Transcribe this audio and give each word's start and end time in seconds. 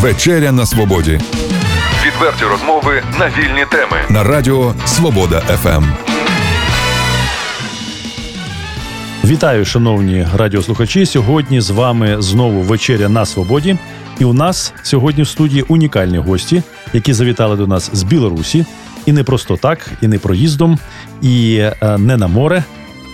Вечеря 0.00 0.52
на 0.52 0.66
свободі. 0.66 1.20
Відверті 2.06 2.44
розмови 2.44 3.02
на 3.18 3.26
вільні 3.26 3.64
теми. 3.70 3.96
На 4.10 4.24
радіо 4.24 4.74
Свобода 4.86 5.40
ФМ. 5.40 5.84
Вітаю, 9.24 9.64
шановні 9.64 10.26
радіослухачі. 10.36 11.06
Сьогодні 11.06 11.60
з 11.60 11.70
вами 11.70 12.16
знову 12.22 12.60
вечеря 12.60 13.08
на 13.08 13.26
свободі. 13.26 13.76
І 14.18 14.24
у 14.24 14.32
нас 14.32 14.72
сьогодні 14.82 15.22
в 15.22 15.28
студії 15.28 15.62
унікальні 15.68 16.18
гості, 16.18 16.62
які 16.92 17.12
завітали 17.12 17.56
до 17.56 17.66
нас 17.66 17.90
з 17.92 18.02
Білорусі, 18.02 18.66
і 19.06 19.12
не 19.12 19.24
просто 19.24 19.56
так, 19.56 19.90
і 20.02 20.08
не 20.08 20.18
проїздом, 20.18 20.78
і 21.22 21.56
е, 21.56 21.98
не 21.98 22.16
на 22.16 22.26
море, 22.26 22.64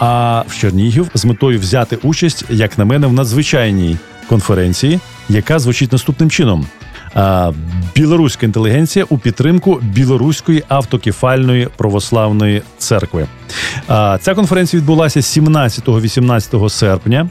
а 0.01 0.43
в 0.49 0.57
Чернігів 0.57 1.11
з 1.15 1.25
метою 1.25 1.59
взяти 1.59 1.99
участь, 2.03 2.45
як 2.51 2.79
на 2.79 2.85
мене, 2.85 3.07
в 3.07 3.13
надзвичайній 3.13 3.97
конференції, 4.29 5.01
яка 5.29 5.59
звучить 5.59 5.93
наступним 5.93 6.31
чином: 6.31 6.67
білоруська 7.95 8.47
інтелігенція 8.47 9.05
у 9.09 9.19
підтримку 9.19 9.79
білоруської 9.83 10.63
автокефальної 10.69 11.69
православної 11.77 12.63
церкви. 12.79 13.27
Ця 14.21 14.35
конференція 14.35 14.81
відбулася 14.81 15.21
17-18 15.21 16.69
серпня 16.69 17.29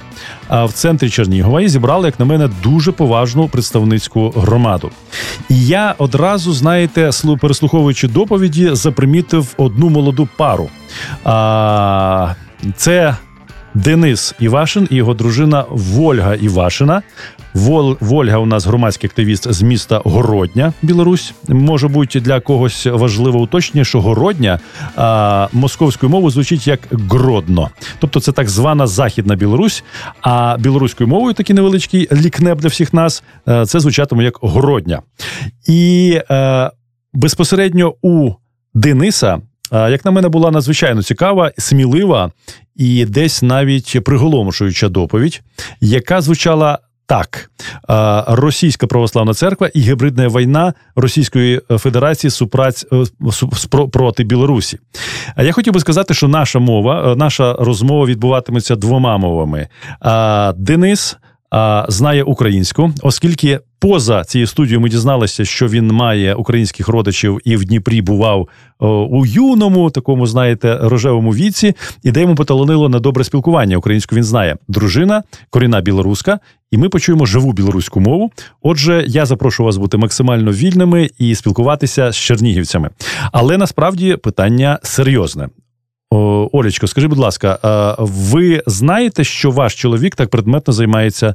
в 0.50 0.70
центрі 0.74 1.10
Чернігова 1.10 1.62
і 1.62 1.68
зібрали, 1.68 2.06
як 2.06 2.20
на 2.20 2.26
мене, 2.26 2.50
дуже 2.64 2.92
поважну 2.92 3.48
представницьку 3.48 4.30
громаду. 4.30 4.92
І 5.50 5.66
я 5.68 5.96
одразу, 5.98 6.54
знаєте, 6.54 7.10
переслуховуючи 7.42 8.08
доповіді, 8.08 8.70
запримітив 8.74 9.54
одну 9.58 9.90
молоду 9.90 10.28
пару. 10.38 10.70
Це 12.76 13.16
Денис 13.74 14.36
Івашин 14.40 14.88
і 14.92 14.96
його 14.96 15.14
дружина 15.14 15.66
Вольга 15.70 16.36
Івашина. 16.36 17.02
Вол, 17.54 17.98
Вольга 18.00 18.38
у 18.38 18.46
нас 18.46 18.66
громадський 18.66 19.08
активіст 19.08 19.54
з 19.54 19.62
міста 19.62 20.02
Городня, 20.06 20.74
Білорусь. 20.82 21.34
Може 21.48 21.88
бути 21.88 22.20
для 22.20 22.40
когось 22.40 22.86
важливо 22.86 23.40
уточнення, 23.40 23.86
що 23.86 24.02
Городня 24.02 24.60
а, 24.96 25.48
московською 25.54 26.10
мовою 26.10 26.32
звучить 26.32 26.68
як 26.68 26.80
Гродно. 26.92 27.70
Тобто 28.00 28.20
це 28.20 28.32
так 28.32 28.50
звана 28.50 28.88
Західна 28.88 29.36
Білорусь. 29.36 29.84
А 30.22 30.58
білоруською 30.60 31.08
мовою 31.08 31.34
такий 31.34 31.56
невеличкий 31.56 32.08
лікнеп 32.12 32.60
для 32.60 32.68
всіх 32.68 32.94
нас 32.94 33.24
а, 33.46 33.66
це 33.66 33.80
звучатиме 33.80 34.24
як 34.24 34.38
Городня. 34.42 35.02
І 35.68 36.20
а, 36.30 36.72
безпосередньо 37.14 37.94
у 38.02 38.32
Дениса 38.74 39.42
як 39.74 40.06
на 40.06 40.12
мене, 40.12 40.30
була 40.30 40.52
надзвичайно 40.52 41.04
цікава, 41.04 41.52
смілива 41.58 42.32
і 42.76 43.06
десь 43.06 43.42
навіть 43.42 44.04
приголомшуюча 44.04 44.90
доповідь, 44.90 45.42
яка 45.82 46.22
звучала. 46.22 46.80
Так, 47.06 47.52
російська 48.28 48.88
православна 48.88 49.34
церква 49.34 49.70
і 49.74 49.80
гібридна 49.80 50.28
війна 50.28 50.74
Російської 50.96 51.62
Федерації 51.70 52.32
супраць 52.32 52.86
е, 52.94 53.88
проти 53.92 54.24
Білорусі. 54.24 54.80
Я 55.38 55.52
хотів 55.52 55.74
би 55.74 55.80
сказати, 55.80 56.14
що 56.14 56.28
наша 56.28 56.60
мова, 56.60 57.12
е, 57.12 57.16
наша 57.16 57.54
розмова 57.54 58.06
відбуватиметься 58.06 58.76
двома 58.76 59.18
мовами. 59.18 59.68
Денис 60.58 61.18
знає 61.88 62.24
українську, 62.24 62.92
оскільки 63.02 63.60
поза 63.80 64.24
цією 64.24 64.48
студією 64.48 64.82
ми 64.82 64.90
дізналися, 64.90 65.46
що 65.46 65.68
він 65.68 65.88
має 65.88 66.36
українських 66.36 66.88
родичів 66.88 67.40
і 67.46 67.56
в 67.56 67.66
Дніпрі 67.66 68.02
бував 68.02 68.48
у 69.10 69.26
юному, 69.26 69.90
такому, 69.90 70.28
знаєте, 70.28 70.80
рожевому 70.82 71.32
віці, 71.32 71.76
і 72.04 72.12
де 72.12 72.22
йому 72.22 72.36
поталонило 72.36 72.90
на 72.90 73.00
добре 73.00 73.24
спілкування. 73.24 73.78
Українську 73.78 74.16
він 74.16 74.24
знає. 74.24 74.58
Дружина, 74.68 75.24
корінна 75.50 75.82
білоруська, 75.82 76.40
і 76.72 76.78
ми 76.78 76.90
почуємо 76.90 77.26
живу 77.26 77.54
білоруську 77.54 78.00
мову. 78.00 78.32
Отже, 78.62 79.06
я 79.08 79.26
запрошую 79.26 79.66
вас 79.66 79.78
бути 79.78 79.98
максимально 79.98 80.52
вільними 80.52 81.10
і 81.18 81.36
спілкуватися 81.36 82.12
з 82.12 82.18
чернігівцями. 82.18 82.90
Але 83.32 83.58
насправді 83.58 84.16
питання 84.16 84.80
серйозне. 84.84 85.48
Олечко, 86.13 86.87
скажи, 86.87 87.09
будь 87.09 87.19
ласка, 87.19 87.59
ви 87.99 88.63
знаєте, 88.67 89.25
що 89.25 89.51
ваш 89.51 89.75
чоловік 89.75 90.17
так 90.17 90.29
предметно 90.29 90.73
займається 90.73 91.35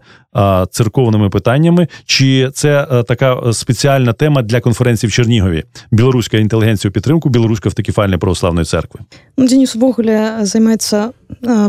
церковними 0.72 1.30
питаннями? 1.30 1.88
Чи 2.06 2.50
це 2.54 2.88
е, 2.92 3.04
така 3.04 3.54
спеціальна 3.54 4.14
тема 4.14 4.42
для 4.42 4.60
конференції 4.60 5.08
в 5.08 5.14
Чернігові? 5.14 5.64
Білоруська 5.92 6.38
інтелігенція 6.38 6.90
у 6.90 6.94
підтримку 6.94 7.30
Білоруської 7.30 7.70
автокефальної 7.70 8.18
православної 8.18 8.66
церкви? 8.66 9.00
Ну, 9.38 9.48
Денис 9.48 9.76
увогуле 9.76 10.38
займаецца 10.42 11.10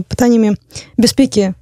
питаннями 0.09 0.57
безпеки 0.97 1.55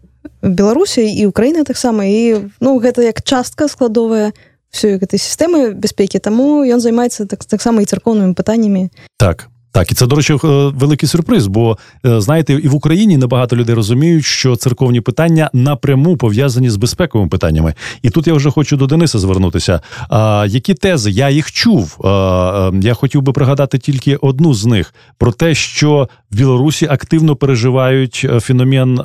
Беларусі 0.43 1.15
і 1.15 1.27
Украіны 1.27 1.65
таксама 1.65 2.05
і 2.05 2.51
ну 2.61 2.79
гэта 2.79 3.03
як 3.03 3.23
частка 3.23 3.69
складовая 3.69 4.33
всей 4.71 4.99
гэтай 4.99 5.19
сістэмы 5.19 5.75
бяспекі 5.75 6.19
таму 6.19 6.63
ён 6.67 6.81
займаецца 6.81 7.27
так 7.27 7.45
таксама 7.45 7.83
і 7.83 7.87
царкоўнымі 7.87 8.35
пытаннямі 8.35 8.91
так 9.19 9.49
так, 9.78 9.92
і 9.92 9.96
це, 9.96 10.08
до 10.08 10.16
речі, 10.16 10.34
е, 10.34 10.38
великий 10.76 11.10
сюрприз. 11.10 11.48
Бо 11.48 11.78
е, 12.06 12.22
знаєте, 12.22 12.54
і 12.54 12.68
в 12.68 12.76
Україні 12.76 13.18
небагато 13.18 13.56
людей 13.56 13.76
розуміють, 13.76 14.26
що 14.26 14.56
церковні 14.56 15.02
питання 15.02 15.50
напряму 15.54 16.18
пов'язані 16.18 16.70
з 16.70 16.76
безпековими 16.76 17.30
питаннями. 17.30 17.74
І 18.02 18.10
тут 18.10 18.28
я 18.28 18.34
вже 18.34 18.52
хочу 18.52 18.78
до 18.78 18.88
Дениса 18.88 19.20
звернутися. 19.20 19.82
А, 20.10 20.46
Які 20.50 20.74
тези 20.74 21.12
я 21.12 21.30
їх 21.30 21.52
чув? 21.52 22.06
А, 22.06 22.72
е, 22.74 22.80
Я 22.82 22.94
хотів 22.94 23.22
би 23.22 23.34
пригадати 23.34 23.78
тільки 23.78 24.16
одну 24.16 24.54
з 24.54 24.66
них 24.66 24.94
про 25.18 25.32
те, 25.32 25.56
що 25.56 26.10
в 26.32 26.36
Білорусі 26.36 26.86
активно 26.86 27.36
переживають 27.36 28.28
феномен 28.40 29.02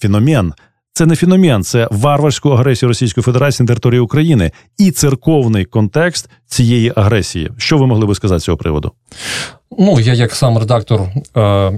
феномен 0.00 0.52
це 0.96 1.06
не 1.06 1.16
феномен, 1.16 1.62
це 1.62 1.88
варварську 1.90 2.50
агресію 2.50 2.88
Російської 2.88 3.24
Федерації 3.24 3.64
на 3.64 3.68
території 3.68 4.00
України 4.00 4.50
і 4.78 4.90
церковний 4.90 5.64
контекст 5.64 6.30
цієї 6.46 6.92
агресії. 6.96 7.50
Що 7.58 7.78
ви 7.78 7.86
могли 7.86 8.06
би 8.06 8.14
сказати 8.14 8.40
з 8.40 8.44
цього 8.44 8.58
приводу? 8.58 8.92
Ну, 9.78 10.00
я 10.00 10.14
як 10.14 10.34
сам 10.34 10.58
редактор 10.58 11.00
е, 11.36 11.72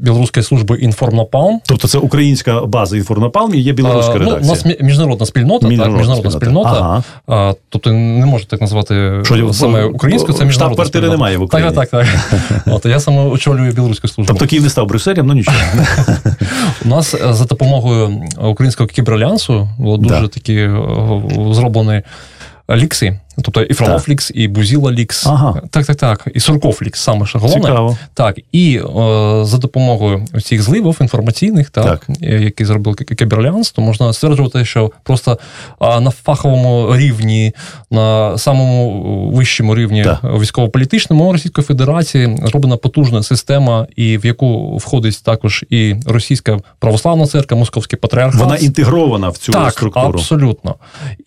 білоруської 0.00 0.44
служби 0.44 0.78
«Інформнапалм». 0.78 1.60
Тобто 1.66 1.88
це 1.88 1.98
українська 1.98 2.60
база 2.60 2.96
«Інформнапалм» 2.96 3.54
і 3.54 3.58
є 3.58 3.72
білоруська 3.72 4.12
редакція? 4.12 4.40
Ну, 4.42 4.46
У 4.46 4.50
нас 4.50 4.80
міжнародна 4.80 5.26
спільнота, 5.26 5.68
міжнародна, 5.68 5.98
так, 5.98 6.08
міжнародна 6.08 6.30
спільнота. 6.30 6.70
спільнота. 6.70 7.02
Ага. 7.26 7.54
Тобто 7.68 7.92
не 7.92 8.26
можу 8.26 8.44
так 8.44 8.60
назвати 8.60 9.20
Що, 9.24 9.52
саме 9.52 9.84
українською, 9.84 10.38
це 10.38 10.44
міжнародна 10.44 10.84
Штаб-квартири 10.84 11.08
немає 11.08 11.36
в 11.36 11.42
Україні. 11.42 11.74
Так, 11.74 11.90
так, 11.90 12.06
так. 12.06 12.62
От, 12.66 12.86
я 12.86 13.00
саме 13.00 13.22
очолюю 13.22 13.72
білоруську 13.72 14.08
службу. 14.08 14.32
Тобто 14.32 14.46
Київ 14.46 14.62
не 14.62 14.70
став 14.70 14.86
Брюсселем, 14.86 15.26
ну 15.26 15.34
нічого. 15.34 15.56
У 16.84 16.88
нас 16.88 17.14
е, 17.14 17.32
за 17.32 17.44
допомогою 17.44 18.22
українського 18.40 18.86
кіберальянсу 18.86 19.68
було 19.78 19.96
дуже 19.96 20.20
да. 20.20 20.28
такі 20.28 20.54
е, 20.54 20.82
зроблені 21.52 22.02
лікси. 22.70 23.18
Тобто 23.42 23.62
і 23.62 23.74
FrolovLeaks, 23.74 24.32
і 24.34 24.48
Бузіла 24.48 24.92
Лікс. 24.92 25.26
Ага. 25.26 25.62
Так, 25.70 25.86
так, 25.86 25.96
так. 25.96 26.28
І 26.34 26.40
SurkovLeaks, 26.40 27.00
саме 27.00 27.26
ж 27.26 27.38
головне. 27.38 27.62
Цікаво. 27.62 27.98
Так. 28.14 28.38
І 28.52 28.80
о, 28.80 29.44
за 29.44 29.58
допомогою 29.58 30.26
цих 30.44 30.62
зливів 30.62 30.96
інформаційних, 31.00 31.70
так, 31.70 31.84
так. 31.84 32.16
які 32.20 32.64
зробив 32.64 32.94
Кіберальянс, 32.94 33.70
то 33.70 33.82
можна 33.82 34.12
стверджувати, 34.12 34.64
що 34.64 34.92
просто 35.02 35.38
на 35.80 36.10
фаховому 36.10 36.96
рівні, 36.96 37.52
на 37.90 38.38
самому 38.38 39.30
вищому 39.30 39.74
рівні 39.74 40.04
так. 40.04 40.20
військово-політичному 40.24 41.32
Російської 41.32 41.64
Федерації 41.64 42.38
зроблена 42.44 42.76
потужна 42.76 43.22
система, 43.22 43.86
і 43.96 44.18
в 44.18 44.26
яку 44.26 44.76
входить 44.76 45.22
також 45.22 45.64
і 45.70 45.94
Російська 46.06 46.58
православна 46.78 47.26
церква, 47.26 47.58
Московський 47.58 47.98
патріархат. 47.98 48.40
Вона 48.40 48.56
інтегрована 48.56 49.28
в 49.28 49.36
цю 49.36 49.52
так, 49.52 49.72
структуру. 49.72 50.18
Абсолютно. 50.18 50.74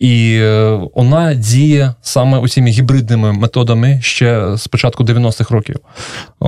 І 0.00 0.38
е, 0.40 0.80
вона 0.94 1.34
діє 1.34 1.94
саме 2.02 2.38
оціми 2.38 2.70
гібридними 2.70 3.32
методами 3.32 4.00
ще 4.02 4.56
з 4.56 4.66
початку 4.66 5.04
90-х 5.04 5.54
років. 5.54 5.76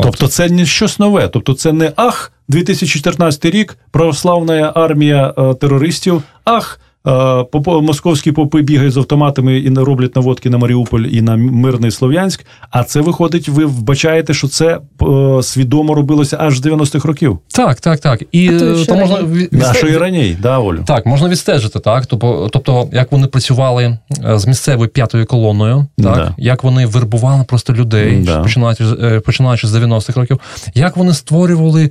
Тобто, 0.02 0.28
це 0.28 0.48
не 0.48 0.66
щось 0.66 0.98
нове. 0.98 1.28
Тобто, 1.28 1.54
це 1.54 1.72
не 1.72 1.92
ах, 1.96 2.32
2014 2.48 3.44
рік, 3.44 3.78
православна 3.90 4.72
армія 4.74 5.34
е, 5.38 5.54
терористів, 5.54 6.22
ах. 6.44 6.80
Е, 7.06 7.44
московські 7.66 8.32
попи 8.32 8.62
бігають 8.62 8.92
з 8.92 8.96
автоматами 8.96 9.58
і 9.58 9.70
не 9.70 9.80
роблять 9.84 10.16
наводки 10.16 10.50
на 10.50 10.58
Маріуполь 10.58 11.00
і 11.00 11.22
на 11.22 11.36
мирний 11.36 11.90
Слов'янськ. 11.90 12.46
А 12.70 12.84
це 12.84 13.00
виходить, 13.00 13.48
ви 13.48 13.64
вбачаєте, 13.64 14.34
що 14.34 14.48
це 14.48 14.78
е, 15.02 15.42
свідомо 15.42 15.94
робилося 15.94 16.36
аж 16.40 16.58
з 16.58 16.66
90-х 16.66 17.08
років. 17.08 17.38
Так, 17.48 17.80
так, 17.80 18.00
так. 18.00 18.22
І 18.32 18.48
то, 18.48 18.84
то 18.84 18.94
можна 18.94 19.22
відстежити. 19.22 19.78
що 19.78 19.88
і 19.88 19.96
раніше, 19.96 20.38
да, 20.42 20.58
Олю? 20.58 20.84
Так, 20.86 21.06
можна 21.06 21.28
відстежити, 21.28 21.78
так. 21.78 22.06
Тобто, 22.06 22.48
тобто, 22.52 22.88
як 22.92 23.12
вони 23.12 23.26
працювали 23.26 23.98
е, 24.24 24.38
з 24.38 24.46
місцевою 24.46 24.88
п'ятою 24.88 25.26
колоною, 25.26 25.86
так, 25.96 26.16
да. 26.16 26.34
як 26.38 26.64
вони 26.64 26.86
вербували 26.86 27.44
просто 27.44 27.72
людей, 27.72 28.22
да. 28.22 28.40
починаючи 28.40 28.84
починаючи 29.24 29.66
з 29.66 29.74
90-х 29.74 30.20
років, 30.20 30.40
як 30.74 30.96
вони 30.96 31.14
створювали. 31.14 31.90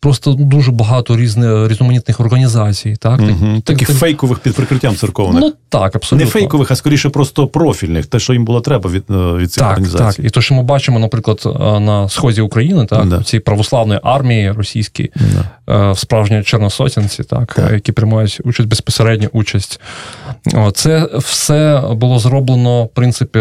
Просто 0.00 0.32
дуже 0.32 0.72
багато 0.72 1.16
різних 1.16 1.70
різноманітних 1.70 2.20
організацій, 2.20 2.96
так 3.00 3.20
угу. 3.20 3.60
таких 3.60 3.88
так, 3.88 3.96
фейкових 3.96 4.38
під 4.52 4.56
прикриттям 4.56 4.96
церковних. 4.96 5.42
Ну 5.42 5.52
так, 5.68 5.96
абсолютно. 5.96 6.24
Не 6.24 6.30
фейкових, 6.30 6.70
а 6.70 6.76
скоріше 6.76 7.08
просто 7.08 7.46
профільних, 7.46 8.06
те, 8.06 8.18
що 8.18 8.32
їм 8.32 8.44
було 8.44 8.60
треба 8.60 8.90
від 8.90 9.04
е, 9.10 9.14
від 9.14 9.52
цих 9.52 9.62
так, 9.62 9.70
організацій. 9.70 10.16
Так, 10.16 10.26
і 10.26 10.30
то, 10.30 10.40
що 10.40 10.54
ми 10.54 10.62
бачимо, 10.62 10.98
наприклад, 10.98 11.42
е, 11.46 11.80
на 11.80 12.08
сході 12.08 12.40
України, 12.40 12.86
так, 12.86 13.06
да. 13.06 13.22
цій 13.22 13.40
православної 13.40 14.00
армії 14.02 14.52
російській, 14.52 15.10
да. 15.14 15.44
В 15.72 15.98
справжній 15.98 16.42
чорносотінці, 16.42 17.24
так, 17.24 17.54
так, 17.54 17.72
які 17.72 17.92
приймають 17.92 18.40
участь 18.44 18.68
безпосередню 18.68 19.28
участь. 19.32 19.80
Це 20.74 21.08
все 21.14 21.82
було 21.90 22.18
зроблено, 22.18 22.84
в 22.84 22.88
принципі, 22.88 23.38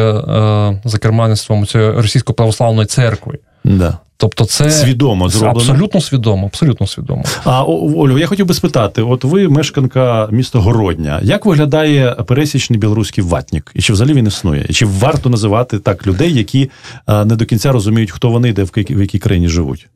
за 0.86 0.98
керманництвом 1.02 1.66
цієї 1.66 1.92
російської 1.92 2.36
православної 2.36 2.86
церкви. 2.88 3.38
Да. 3.64 3.98
Тобто, 4.18 4.46
це 4.46 4.72
свідомо 4.72 5.30
зроблено? 5.30 5.72
абсолютно 5.72 6.02
свідомо, 6.02 6.46
абсолютно 6.46 6.88
свідомо. 6.88 7.24
А 7.44 7.64
Олю, 7.64 8.18
я 8.18 8.28
хотів 8.28 8.46
би 8.46 8.54
спитати: 8.54 9.02
от 9.02 9.24
ви 9.24 9.50
мешканка 9.50 10.28
міста 10.32 10.60
Городня, 10.60 11.20
як 11.24 11.46
виглядає 11.46 12.16
пересічний 12.28 12.80
білоруський 12.80 13.24
ватнік? 13.24 13.72
І 13.76 13.82
чи 13.82 13.94
взагалі 13.94 14.14
він 14.14 14.28
існує? 14.28 14.66
І 14.70 14.74
чи 14.74 14.86
варто 14.86 15.30
називати 15.30 15.80
так 15.80 16.08
людей, 16.08 16.34
які 16.34 16.70
не 17.08 17.36
до 17.36 17.46
кінця 17.46 17.72
розуміють, 17.72 18.12
хто 18.12 18.30
вони, 18.30 18.54
де 18.54 18.64
в 18.64 19.02
якій 19.02 19.20
країні 19.20 19.48
живуть? 19.48 19.88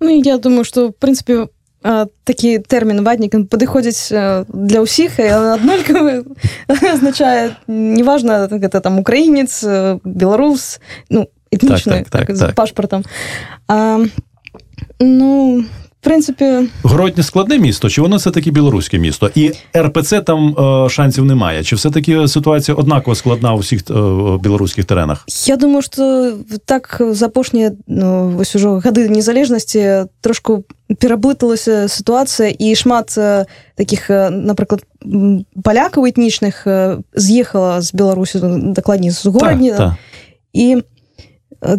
Ну 0.00 0.10
я 0.10 0.38
думаю, 0.38 0.64
що 0.64 0.88
в 0.88 0.92
принципі. 0.92 1.38
Такий 2.24 2.58
термін 2.58 3.04
ватнік 3.04 3.34
він 3.34 3.44
для 4.48 4.80
усіх, 4.80 5.18
і 5.18 5.32
однольково 5.32 6.10
означає, 6.94 7.56
неважно, 7.68 8.48
це 8.72 8.80
там 8.80 8.98
українець, 8.98 9.64
білорус, 10.04 10.80
ну, 11.10 11.28
етнічною 11.52 11.98
так, 11.98 12.10
так, 12.10 12.26
так, 12.26 12.38
так, 12.38 12.54
паспортом. 12.54 13.04
А, 13.68 14.04
Ну, 15.00 15.64
в 16.03 16.03
принципі. 16.03 16.69
Городнє 16.83 17.23
складне 17.23 17.59
місто, 17.59 17.89
чи 17.89 18.01
воно 18.01 18.15
все-таки 18.15 18.51
білоруське 18.51 18.99
місто? 18.99 19.29
І 19.35 19.51
РПЦ 19.77 20.21
там 20.21 20.55
е, 20.59 20.89
шансів 20.89 21.25
немає. 21.25 21.63
Чи 21.63 21.75
все-таки 21.75 22.27
ситуація 22.27 22.75
однаково 22.75 23.15
складна 23.15 23.53
у 23.53 23.57
всіх 23.57 23.81
е, 23.89 23.93
білоруських 24.43 24.85
теренах? 24.85 25.25
Я 25.45 25.57
думаю, 25.57 25.81
що 25.81 26.33
так 26.65 27.01
за 27.09 27.25
апошнія 27.25 27.71
ну, 27.87 28.37
ось 28.39 28.55
уже 28.55 28.67
годи 28.67 29.09
незалежності 29.09 30.03
трошку 30.21 30.63
пераблыталася 30.89 31.87
ситуація, 31.87 32.53
і 32.59 32.75
шмат 32.75 33.17
таких, 33.75 34.09
наприклад, 34.31 34.83
полякаў 35.63 36.03
этнічных 36.03 36.65
з'ехала 37.15 37.81
з 37.81 37.93
Білорусі, 37.93 38.39
дакладней 38.63 39.11
з 39.11 39.25
горадні. 39.25 39.69
Так, 39.69 39.77
так. 39.77 39.93
І 40.53 40.77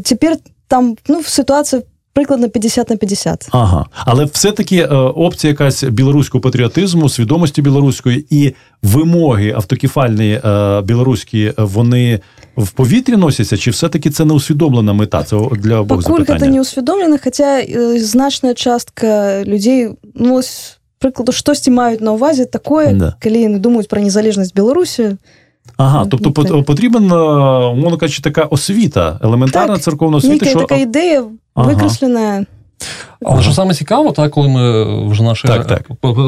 Тепер 0.04 0.36
там 0.68 0.96
ну, 1.08 1.22
ситуація 1.22 1.82
прикладно 2.15 2.49
50 2.49 2.89
на 2.89 2.95
50. 2.95 3.47
Ага. 3.51 3.85
Але 4.05 4.25
все-таки 4.25 4.77
е, 4.77 4.87
опція 4.95 5.51
якась 5.51 5.83
білоруського 5.83 6.41
патріотизму, 6.41 7.09
свідомості 7.09 7.61
білоруської 7.61 8.25
і 8.29 8.53
вимоги 8.83 9.51
автокефальні 9.51 10.41
е, 10.45 10.81
білоруські, 10.81 11.53
вони 11.57 12.19
в 12.57 12.71
повітрі 12.71 13.15
носяться, 13.15 13.57
чи 13.57 13.71
все-таки 13.71 14.09
це 14.09 14.25
не 14.25 14.33
усвідомлена 14.33 14.93
мета? 14.93 15.23
Це 15.23 15.37
для 15.59 15.79
обох 15.79 16.03
Покуль 16.03 16.13
запитання? 16.13 16.39
це 16.39 16.47
не 16.47 16.61
усвідомлено, 16.61 17.17
хоча 17.23 17.59
е, 17.59 17.99
значна 17.99 18.53
частка 18.53 19.43
людей, 19.43 19.89
ну 20.15 20.35
ось, 20.35 20.77
прикладу, 20.99 21.31
щось 21.31 21.67
мають 21.67 22.01
на 22.01 22.11
увазі 22.11 22.45
таке, 22.45 22.93
да. 22.93 23.15
коли 23.23 23.47
не 23.47 23.59
думають 23.59 23.87
про 23.87 24.01
незалежність 24.01 24.55
Білорусі, 24.55 25.17
Ага, 25.77 26.05
тобто 26.11 26.63
потрібен, 26.63 27.11
умовно 27.11 27.97
кажучи, 27.97 28.21
така 28.21 28.43
освіта, 28.43 29.19
елементарна 29.23 29.73
так, 29.73 29.83
церковна 29.83 30.17
освіта. 30.17 30.45
що... 30.45 30.59
така 30.59 30.75
ідея 30.75 31.23
ага. 31.55 31.67
викреслена. 31.67 32.45
Але 33.25 33.43
що 33.43 33.51
саме 33.51 33.73
цікаво, 33.73 34.11
так, 34.11 34.31
коли 34.31 34.47
ми 34.47 34.83
вже 35.09 35.23
наше, 35.23 35.47
так, 35.47 35.67
так. 35.67 35.81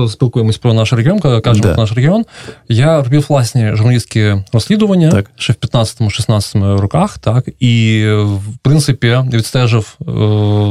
спілкуємось 0.10 0.58
про 0.58 0.74
наш 0.74 0.94
регіон, 0.94 1.20
кажемо 1.20 1.64
да. 1.64 1.74
про 1.74 1.84
наш 1.84 1.94
регіон, 1.94 2.26
я 2.70 3.04
робив 3.04 3.26
власні 3.30 3.76
журналістські 3.76 4.36
розслідування 4.54 5.12
так. 5.12 5.32
ще 5.36 5.54
в 5.54 5.56
15-16 5.56 6.78
роках, 6.78 7.18
так, 7.18 7.50
і, 7.60 8.06
в 8.24 8.58
принципі, 8.62 9.18
відстежив 9.34 9.98
е, 10.02 10.04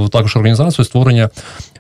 також 0.08 0.37
організацію 0.37 0.85
створення 0.85 1.31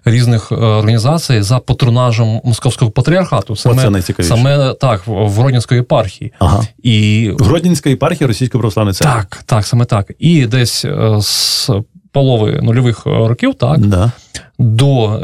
різних 0.04 0.52
організацій 0.52 1.42
за 1.42 1.58
патронажем 1.58 2.40
московського 2.44 2.90
патріархату. 2.90 3.56
Саме, 3.56 4.02
саме 4.20 4.74
так, 4.74 5.06
в 5.06 5.40
Гродненської 5.40 5.78
єпархії. 5.78 6.32
Ага. 6.38 6.62
І... 6.82 7.30
Гродненська 7.38 7.90
єпархія 7.90 8.28
Російської 8.28 8.60
православної 8.60 8.94
церкви. 8.94 9.20
Так, 9.20 9.42
так, 9.46 9.66
саме 9.66 9.84
так. 9.84 10.12
І 10.18 10.46
десь 10.46 10.86
з 11.20 11.70
полови 12.16 12.60
нульових 12.62 13.06
років, 13.06 13.54
так, 13.54 13.78
да. 13.78 14.12
до 14.58 15.20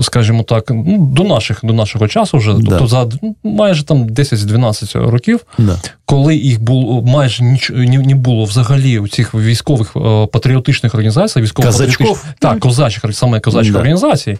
скажімо 0.00 0.42
так, 0.42 0.70
ну, 0.70 0.98
до 0.98 1.24
наших, 1.24 1.60
до 1.62 1.72
нашого 1.72 2.08
часу 2.08 2.38
вже, 2.38 2.54
да. 2.54 2.70
тобто 2.70 2.86
за 2.86 3.08
майже 3.44 3.84
там 3.84 4.08
10-12 4.08 5.10
років, 5.10 5.40
да. 5.58 5.76
коли 6.04 6.36
їх 6.36 6.62
було 6.62 7.02
майже 7.02 7.44
ніч, 7.44 7.70
не 7.70 8.14
було 8.14 8.44
взагалі 8.44 8.98
у 8.98 9.08
цих 9.08 9.34
військових 9.34 9.92
патріотичних 10.32 10.94
організацій, 10.94 11.40
військово-патріотичних 11.40 12.24
так, 12.38 12.58
козачих, 12.58 13.04
саме 13.12 13.40
козачих 13.40 13.72
да. 13.72 13.78
організацій, 13.78 14.38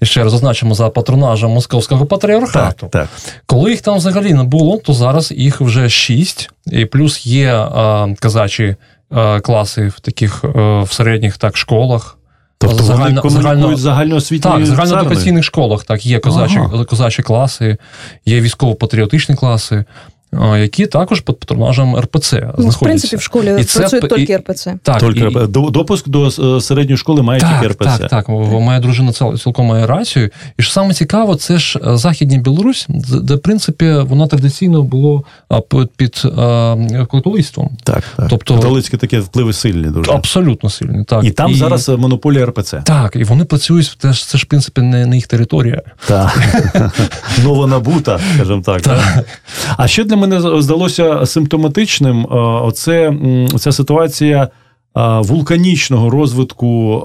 і 0.00 0.06
ще 0.06 0.22
раз 0.22 0.32
зазначимо 0.32 0.74
за 0.74 0.88
патронажем 0.88 1.50
московського 1.50 2.06
патріархату. 2.06 2.88
Так, 2.90 2.90
так. 2.90 3.08
Коли 3.46 3.70
їх 3.70 3.80
там 3.80 3.96
взагалі 3.96 4.34
не 4.34 4.44
було, 4.44 4.76
то 4.76 4.92
зараз 4.92 5.32
їх 5.36 5.60
вже 5.60 5.88
шість, 5.88 6.50
і 6.66 6.84
плюс 6.84 7.26
є 7.26 7.54
а, 7.54 8.08
казачі 8.18 8.76
класи 9.42 9.88
в 9.88 10.00
таких 10.00 10.44
в 10.44 10.88
середніх 10.90 11.38
так 11.38 11.56
школах. 11.56 12.18
Тобто 12.58 12.84
загально, 12.84 13.20
вони 13.24 13.42
загально, 13.42 13.76
загальноосвітні 13.76 14.50
Так, 14.50 14.66
загальноедукаційних 14.66 15.44
школах 15.44 15.84
так, 15.84 16.06
є 16.06 16.18
козачі, 16.18 16.58
ага. 16.58 16.84
козачі 16.84 17.22
класи, 17.22 17.76
є 18.26 18.40
військово-патріотичні 18.40 19.34
класи, 19.34 19.84
які 20.56 20.86
також 20.86 21.20
під 21.20 21.38
патронажем 21.38 21.96
РПЦ 21.96 22.50
ну, 22.58 22.68
В 22.68 22.80
принципі, 22.80 23.16
в 23.16 23.22
школі 23.22 23.46
і 23.46 23.64
працює 23.64 24.00
це, 24.00 24.08
тільки 24.08 24.36
РПЦ. 24.36 24.78
Так, 24.82 25.00
тільки 25.00 25.20
і, 25.20 25.46
Допуск 25.48 26.08
до 26.08 26.30
середньої 26.60 26.96
школи 26.96 27.22
має 27.22 27.40
так, 27.40 27.50
тільки 27.52 27.72
РПЦ. 27.72 27.98
Так, 27.98 28.10
так. 28.10 28.28
Моя 28.28 28.80
дружина 28.80 29.12
цілком 29.12 29.66
має 29.66 29.86
рацію. 29.86 30.30
І 30.58 30.62
що 30.62 30.72
саме 30.72 30.94
цікаво, 30.94 31.34
це 31.34 31.58
ж 31.58 31.80
Західня 31.84 32.38
Білорусь, 32.38 32.86
де, 32.88 33.34
в 33.34 33.40
принципі, 33.40 33.92
вона 33.92 34.26
традиційно 34.26 34.82
було 34.82 35.24
під, 35.68 35.90
під 35.96 36.22
католицтвом. 37.10 37.70
Так, 37.84 38.04
так. 38.16 38.26
Тобто, 38.30 38.54
Католицькі 38.54 38.96
такі 38.96 39.18
впливи 39.18 39.52
сильні 39.52 39.90
дуже. 39.90 40.12
Абсолютно 40.12 40.70
сильні. 40.70 41.04
так. 41.04 41.24
І 41.24 41.30
там 41.30 41.50
і, 41.50 41.54
зараз 41.54 41.88
монополія 41.88 42.46
РПЦ. 42.46 42.82
Так, 42.84 43.16
і 43.16 43.24
вони 43.24 43.44
працюють, 43.44 43.96
теж, 44.00 44.24
це 44.24 44.38
ж, 44.38 44.44
в 44.44 44.46
принципі, 44.48 44.80
не, 44.80 45.06
не 45.06 45.16
їх 45.16 45.26
територія. 45.26 45.82
Так. 46.06 46.38
Новонабута, 47.44 48.20
скажімо 48.34 48.62
так. 48.64 48.82
так. 48.82 49.24
А 49.76 49.88
ще 49.88 50.04
для 50.04 50.16
мене 50.26 50.62
здалося 50.62 51.26
симптоматичним 51.26 52.26
оце, 52.62 53.14
ця 53.58 53.72
ситуація 53.72 54.48
вулканічного 55.20 56.10
розвитку 56.10 57.02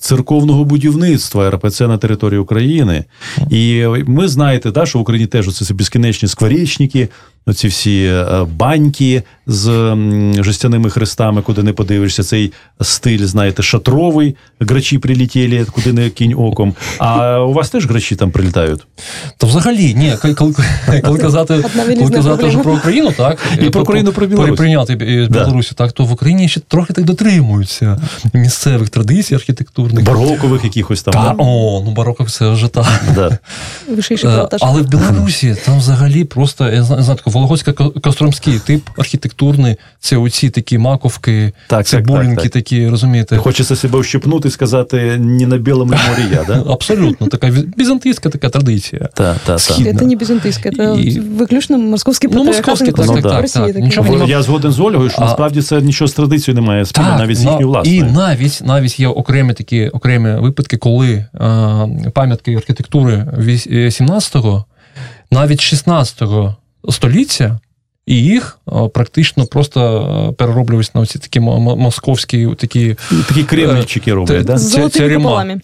церковного 0.00 0.64
будівництва 0.64 1.50
РПЦ 1.50 1.80
на 1.86 1.98
території 1.98 2.40
України. 2.40 3.04
І 3.50 3.84
ми 4.06 4.28
знаєте, 4.28 4.70
да, 4.70 4.86
що 4.86 4.98
в 4.98 5.02
Україні 5.02 5.26
теж 5.26 5.48
оце 5.48 5.74
безкінечні 5.74 6.28
скворечники, 6.28 7.08
оці 7.46 7.68
всі 7.68 8.12
баньки 8.56 9.22
з 9.46 9.96
жестяними 10.40 10.90
хрестами, 10.90 11.42
куди 11.42 11.62
не 11.62 11.72
подивишся, 11.72 12.22
цей 12.22 12.52
стиль, 12.80 13.24
знаєте, 13.24 13.62
шатровий, 13.62 14.36
грачі 14.60 14.98
прилетіли, 14.98 15.64
куди 15.64 15.92
не 15.92 16.10
кінь 16.10 16.34
оком. 16.34 16.74
А 16.98 17.40
у 17.40 17.52
вас 17.52 17.70
теж 17.70 17.86
грачі 17.86 18.16
там 18.16 18.30
прилітають? 18.30 18.80
То 19.36 19.46
взагалі, 19.46 19.94
ні, 19.94 20.14
коли, 20.22 20.54
коли 21.02 21.18
казати 21.18 21.64
коли 21.96 22.10
казати 22.10 22.46
вже 22.46 22.58
про 22.58 22.72
Україну, 22.72 23.12
так? 23.16 23.38
І 23.62 23.70
про 23.70 23.82
Україну 23.82 24.12
про 24.12 24.26
Білорусь. 24.26 24.58
Прийняти 24.58 24.94
Білорусі, 25.30 25.74
так, 25.74 25.92
то 25.92 26.04
в 26.04 26.12
Україні 26.12 26.48
ще 26.48 26.60
трохи 26.60 26.92
так 27.00 27.16
дотримуються 27.16 27.98
місцевих 28.32 28.88
традицій 28.88 29.34
архітектурних. 29.34 30.04
Барокових 30.04 30.64
якихось 30.64 31.02
там. 31.02 31.14
Та. 31.14 31.34
О, 31.38 31.82
ну 31.86 31.92
бароков 31.92 32.30
це 32.30 32.48
вже 32.48 32.68
так. 32.68 32.86
Да. 33.14 33.38
Але 34.60 34.82
в 34.82 34.88
Білорусі 34.88 35.56
там 35.66 35.78
взагалі 35.78 36.24
просто, 36.24 36.68
я 36.68 36.82
знаю, 36.82 37.04
такий 37.04 37.32
вологодсько-костромський 37.32 38.60
тип 38.60 38.82
архітектурний, 38.96 39.76
це 40.00 40.16
оці 40.16 40.50
такі 40.50 40.78
маковки, 40.78 41.52
так, 41.66 41.86
цибулінки 41.86 42.34
так, 42.34 42.42
так, 42.42 42.52
такі, 42.52 42.88
розумієте. 42.88 43.36
Хочеться 43.36 43.76
себе 43.76 43.98
ущипнути 43.98 44.48
і 44.48 44.50
сказати, 44.50 45.16
не 45.18 45.46
на 45.46 45.56
білому 45.56 45.92
морі 45.92 46.24
я, 46.32 46.44
да? 46.44 46.64
Абсолютно, 46.72 47.26
така 47.26 47.50
візантийська 47.78 48.28
така 48.28 48.48
традиція. 48.48 49.08
Так, 49.14 49.36
так, 49.46 49.60
так. 49.60 49.76
Це 49.76 49.92
не 49.92 50.16
візантийська, 50.16 50.70
це 50.70 50.94
і... 50.98 51.20
виключно 51.20 51.78
московський 51.78 52.30
ну, 52.32 52.44
московський, 52.44 52.92
так, 52.92 53.06
так, 53.06 53.22
так, 53.22 53.50
так. 53.50 53.76
Нічого 53.76 54.24
я 54.26 54.42
згоден 54.42 54.72
з 54.72 54.80
Ольгою, 54.80 55.10
що 55.10 55.22
а... 55.22 55.24
насправді 55.24 55.62
це 55.62 55.80
нічого 55.80 56.08
з 56.08 56.12
традицією 56.12 56.60
немає 56.60 56.84
спільно, 56.90 57.18
навіть 57.18 57.36
з 57.36 57.42
їхньою 57.42 57.68
власною. 57.68 57.98
І 57.98 58.02
навіть, 58.02 58.60
навіть 58.64 59.00
є 59.00 59.08
окремі 59.08 59.52
такі 59.52 59.88
окремі 59.88 60.40
випадки, 60.40 60.76
коли 60.76 61.26
а, 61.34 61.86
пам'ятки 62.14 62.54
архітектури 62.54 63.26
17-го, 63.38 64.64
навіть 65.30 65.58
16-го 65.58 66.56
століття 66.88 67.60
І 68.06 68.16
їх 68.16 68.58
практично 68.94 69.46
просто 69.46 70.34
перероблюють 70.38 70.90
на 70.94 71.06
ці 71.06 71.18
такі 71.18 71.40
московські 71.40 72.48
такі 72.58 72.96
такі 73.28 73.44
кремльчики 73.44 74.14
роблять, 74.14 74.44
да? 74.44 74.58
З 74.58 74.70
золотими 74.70 75.16
куполами. 75.16 75.60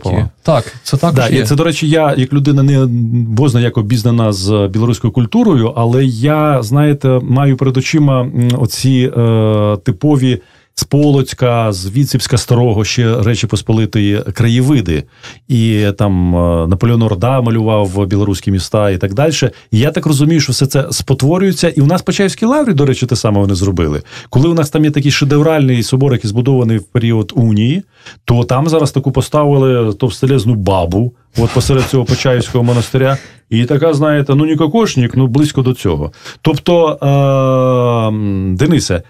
такі. 0.00 0.24
Так, 0.42 0.74
це 0.82 0.96
також 0.96 1.16
да, 1.16 1.28
є. 1.28 1.40
І 1.40 1.44
це, 1.44 1.54
до 1.54 1.64
речі, 1.64 1.88
я, 1.88 2.14
як 2.16 2.32
людина 2.32 2.62
не 2.62 2.86
бозна 3.26 3.60
як 3.60 3.78
обізнана 3.78 4.32
з 4.32 4.68
білоруською 4.72 5.12
культурою, 5.12 5.72
але 5.76 6.04
я, 6.04 6.62
знаєте, 6.62 7.08
маю 7.22 7.56
перед 7.56 7.76
очима 7.76 8.30
оці 8.58 9.12
е, 9.16 9.76
типові 9.84 10.42
з 10.78 10.84
Полоцька, 10.84 11.72
з 11.72 11.90
Віцебська 11.90 12.38
старого 12.38 12.84
ще 12.84 13.22
Речі 13.22 13.46
Посполитої 13.46 14.22
краєвиди. 14.34 15.04
І 15.48 15.86
там 15.98 16.36
е, 16.36 16.66
Наполеон 16.66 17.02
Орда 17.02 17.40
малював 17.40 18.06
білоруські 18.06 18.50
міста 18.50 18.90
і 18.90 18.98
так 18.98 19.14
далі. 19.14 19.32
І 19.70 19.78
я 19.78 19.90
так 19.90 20.06
розумію, 20.06 20.40
що 20.40 20.52
все 20.52 20.66
це 20.66 20.86
спотворюється. 20.90 21.68
І 21.68 21.80
у 21.80 21.86
нас 21.86 22.02
Почаївські 22.02 22.46
лаврі, 22.46 22.72
до 22.72 22.86
речі, 22.86 23.06
те 23.06 23.16
саме 23.16 23.40
вони 23.40 23.54
зробили. 23.54 24.02
Коли 24.30 24.48
у 24.48 24.54
нас 24.54 24.70
там 24.70 24.84
є 24.84 24.90
такий 24.90 25.10
шедевральний 25.10 25.82
собор, 25.82 26.12
який 26.12 26.30
збудований 26.30 26.78
в 26.78 26.84
період 26.84 27.32
Унії, 27.36 27.82
то 28.24 28.44
там 28.44 28.68
зараз 28.68 28.92
таку 28.92 29.12
поставили 29.12 29.94
товстелезну 29.94 30.54
бабу. 30.54 31.12
От 31.38 31.50
посеред 31.50 31.84
цього 31.84 32.04
Почаївського 32.04 32.64
монастиря, 32.64 33.18
і 33.50 33.64
така, 33.64 33.94
знаєте, 33.94 34.34
ну 34.34 34.46
нікокошнік, 34.46 35.16
ну 35.16 35.26
близько 35.26 35.62
до 35.62 35.74
цього. 35.74 36.12
Тобто, 36.42 36.98
е- 37.02 38.56
Денисе, 38.56 39.02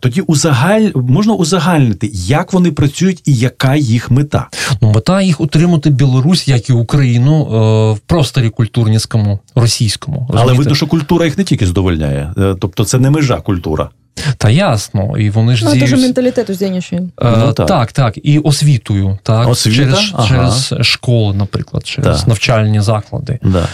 Тоді 0.00 0.20
узагаль 0.20 0.90
можна 0.94 1.34
узагальнити, 1.34 2.10
як 2.12 2.52
вони 2.52 2.70
працюють 2.70 3.22
і 3.24 3.34
яка 3.34 3.76
їх 3.76 4.10
мета. 4.10 4.48
Ну, 4.80 4.92
мета 4.92 5.22
їх 5.22 5.40
утримати 5.40 5.90
Білорусь, 5.90 6.48
як 6.48 6.70
і 6.70 6.72
Україну 6.72 7.42
е, 7.42 7.92
в 7.92 7.98
просторі 7.98 8.50
культурницькому 8.50 9.38
російському. 9.54 10.16
Розумієте? 10.16 10.42
Але 10.42 10.58
видно, 10.58 10.74
що 10.74 10.86
культура 10.86 11.24
їх 11.24 11.38
не 11.38 11.44
тільки 11.44 11.66
задовольняє, 11.66 12.32
е, 12.38 12.56
тобто 12.60 12.84
це 12.84 12.98
не 12.98 13.10
межа 13.10 13.40
культура. 13.40 13.90
Та 14.36 14.50
ясно, 14.50 15.18
і 15.18 15.30
вони 15.30 15.56
ж 15.56 15.64
ну, 15.64 15.70
зіють... 15.70 16.00
менталітету 16.00 16.54
здійснює. 16.54 17.02
Е, 17.22 17.34
ну, 17.38 17.52
так. 17.52 17.66
так, 17.66 17.92
так, 17.92 18.18
і 18.22 18.38
освітою, 18.38 19.18
так 19.22 19.48
Освіта? 19.48 19.76
через 19.76 20.12
ага. 20.14 20.28
через 20.28 20.74
школи, 20.86 21.34
наприклад, 21.34 21.86
через 21.86 22.18
так. 22.18 22.28
навчальні 22.28 22.80
заклади. 22.80 23.38
Да. 23.42 23.68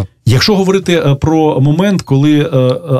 Е, 0.00 0.06
Якщо 0.24 0.56
говорити 0.56 1.02
е, 1.06 1.14
про 1.14 1.60
момент, 1.60 2.02
коли 2.02 2.50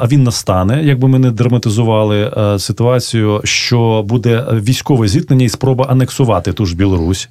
а 0.03 0.07
він 0.07 0.23
настане, 0.23 0.85
якби 0.85 1.09
ми 1.09 1.19
не 1.19 1.31
драматизували 1.31 2.33
ситуацію, 2.59 3.41
що 3.45 4.03
буде 4.09 4.45
військове 4.53 5.09
зіткнення 5.09 5.45
і 5.45 5.49
спроба 5.49 5.87
анексувати 5.89 6.53
ту 6.53 6.67
ж 6.67 6.77
Білорусь, 6.77 7.29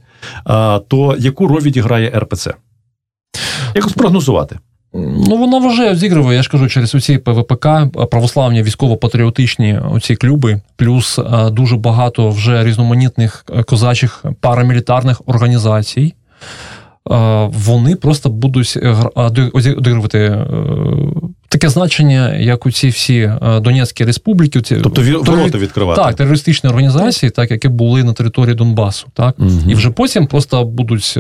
то 0.88 1.16
яку 1.20 1.48
роль 1.48 1.62
відіграє 1.62 2.10
РПЦ? 2.20 2.54
Якось 3.76 3.94
прогнозувати? 3.94 4.60
Ну, 4.94 5.38
воно 5.38 5.68
вже 5.68 5.96
зігрує, 5.96 6.38
я 6.38 6.44
ж 6.44 6.50
кажу, 6.50 6.68
через 6.68 6.96
оці 6.96 7.18
ПВПК, 7.18 7.68
православні 8.12 8.64
військово-патріотичні 8.64 9.80
оці 9.92 10.16
клюби, 10.16 10.62
плюс 10.76 11.20
дуже 11.52 11.78
багато 11.78 12.30
вже 12.30 12.64
різноманітних 12.64 13.46
козачих 13.66 14.26
парамілітарних 14.42 15.22
організацій. 15.26 16.14
Вони 17.46 17.96
просто 17.96 18.30
будуть 18.30 18.78
одігрувати 19.54 20.20
е, 20.20 20.48
таке 21.50 21.70
значення, 21.70 22.36
як 22.36 22.66
у 22.66 22.72
ці 22.72 22.88
всі 22.88 23.32
Донецькі 23.62 24.06
республіки, 24.06 24.62
ці 24.62 24.76
тобто 24.76 25.02
ворота 25.02 25.58
відкривати 25.58 26.02
так, 26.02 26.16
терористичні 26.16 26.70
організації, 26.70 27.30
так 27.30 27.52
які 27.52 27.68
були 27.68 28.04
на 28.04 28.14
території 28.14 28.56
Донбасу, 28.56 29.08
так 29.14 29.36
угу. 29.40 29.50
і 29.68 29.76
вже 29.76 29.90
потім 29.90 30.28
просто 30.28 30.66
будуть 30.66 31.18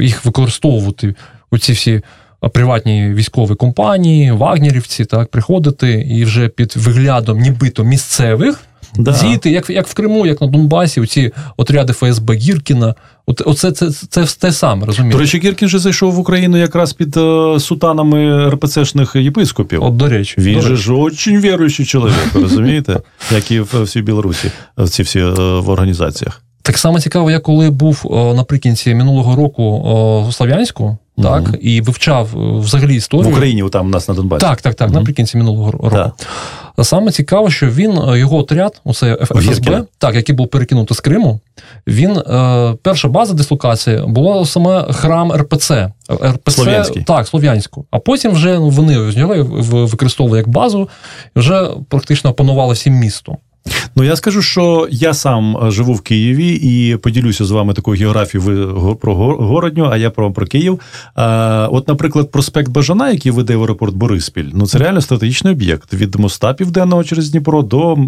їх 0.00 0.24
використовувати 0.24 1.14
у 1.50 1.58
ці 1.58 1.72
всі 1.72 2.02
приватні 2.48 3.14
військові 3.14 3.54
компанії, 3.54 4.32
вагнерівці, 4.32 5.04
так 5.04 5.28
приходити 5.28 5.92
і 6.10 6.24
вже 6.24 6.48
під 6.48 6.74
виглядом, 6.76 7.38
нібито 7.38 7.84
місцевих. 7.84 8.60
Да. 8.94 9.20
Діти, 9.22 9.50
як 9.50 9.70
як 9.70 9.86
в 9.86 9.94
Криму, 9.94 10.26
як 10.26 10.40
на 10.40 10.46
Донбасі, 10.46 11.00
оці 11.00 11.32
отряди 11.56 11.92
ФСБ 11.92 12.34
Гіркіна. 12.34 12.94
От, 13.26 13.42
Оце 13.44 13.72
це, 13.72 13.90
це, 13.90 14.26
це 14.26 14.38
те 14.40 14.52
саме, 14.52 14.86
розумієте? 14.86 15.16
До 15.16 15.22
речі, 15.22 15.38
Гіркін 15.38 15.68
же 15.68 15.78
зайшов 15.78 16.12
в 16.12 16.18
Україну 16.18 16.56
якраз 16.56 16.92
під 16.92 17.16
uh, 17.16 17.60
сутанами 17.60 18.48
РПЦшних 18.48 19.16
єпископів. 19.16 19.84
От, 19.84 19.96
до 19.96 20.08
речі. 20.08 20.34
Він 20.38 20.54
до 20.54 20.60
же 20.60 20.68
речі. 20.68 20.82
ж 20.82 20.92
очень 20.92 21.40
віруючий 21.40 21.86
чоловік, 21.86 22.34
розумієте? 22.34 23.00
Як 23.34 23.50
і 23.50 23.60
в 23.60 23.82
всій 23.82 24.02
Білорусі, 24.02 24.50
в 24.76 24.88
ці 24.88 25.02
всі 25.02 25.20
uh, 25.20 25.62
в 25.62 25.70
організаціях. 25.70 26.42
Так 26.62 26.78
само 26.78 27.00
цікаво, 27.00 27.30
я 27.30 27.40
коли 27.40 27.70
був 27.70 28.00
о, 28.04 28.34
наприкінці 28.34 28.94
минулого 28.94 29.36
року 29.36 29.62
у 30.28 30.32
Слов'янську, 30.32 30.98
так, 31.22 31.42
mm-hmm. 31.42 31.56
і 31.56 31.80
вивчав 31.80 32.28
взагалі 32.60 32.94
історію. 32.94 33.30
В 33.30 33.32
Україні 33.32 33.68
там 33.72 33.86
у 33.86 33.90
нас 33.90 34.08
на 34.08 34.14
Донбасі. 34.14 34.40
Так, 34.40 34.60
так, 34.60 34.74
так, 34.74 34.90
mm-hmm. 34.90 34.94
наприкінці 34.94 35.38
минулого 35.38 35.70
року. 35.70 35.90
Да. 35.92 36.12
А 36.76 36.84
саме 36.84 37.12
цікаво, 37.12 37.50
що 37.50 37.66
він, 37.66 38.00
його 38.16 38.38
отряд, 38.38 38.80
оце 38.84 39.16
ФСБ, 39.16 39.82
так, 39.98 40.14
який 40.14 40.34
був 40.34 40.48
перекинутий 40.48 40.96
з 40.96 41.00
Криму, 41.00 41.40
він, 41.86 42.18
е, 42.18 42.74
перша 42.82 43.08
база 43.08 43.34
дислокації 43.34 44.02
була 44.06 44.46
саме 44.46 44.92
храм 44.92 45.32
РПЦ. 45.32 45.92
РПЦ 46.10 46.50
Слов'янський. 46.50 47.02
Так, 47.02 47.28
Слов'янську. 47.28 47.84
А 47.90 47.98
потім 47.98 48.32
вже 48.32 48.58
вони 48.58 48.98
взяли, 48.98 49.42
використовували 49.42 50.38
як 50.38 50.48
базу, 50.48 50.88
і 51.36 51.38
вже 51.38 51.68
практично 51.88 52.30
опанували 52.30 52.74
всім 52.74 52.94
містом. 52.94 53.36
Ну 53.96 54.04
я 54.04 54.16
скажу, 54.16 54.42
що 54.42 54.88
я 54.90 55.14
сам 55.14 55.56
е, 55.56 55.70
живу 55.70 55.94
в 55.94 56.00
Києві 56.00 56.54
і 56.62 56.96
поділюся 56.96 57.44
з 57.44 57.50
вами 57.50 57.74
такою 57.74 58.00
географією 58.00 58.74
ви 58.74 58.94
про 58.94 59.14
городню, 59.14 59.88
а 59.90 59.96
я 59.96 60.10
про, 60.10 60.32
про 60.32 60.46
Київ. 60.46 60.80
А, 61.14 61.68
От, 61.72 61.88
наприклад, 61.88 62.30
проспект 62.30 62.68
Бажана, 62.68 63.10
який 63.10 63.32
веде 63.32 63.56
в 63.56 63.60
аеропорт 63.62 63.94
Бориспіль, 63.94 64.50
ну 64.54 64.66
це 64.66 64.78
реально 64.78 65.00
стратегічний 65.00 65.52
об'єкт 65.52 65.94
від 65.94 66.14
моста 66.14 66.54
південного 66.54 67.04
через 67.04 67.30
Дніпро 67.30 67.62
до 67.62 67.98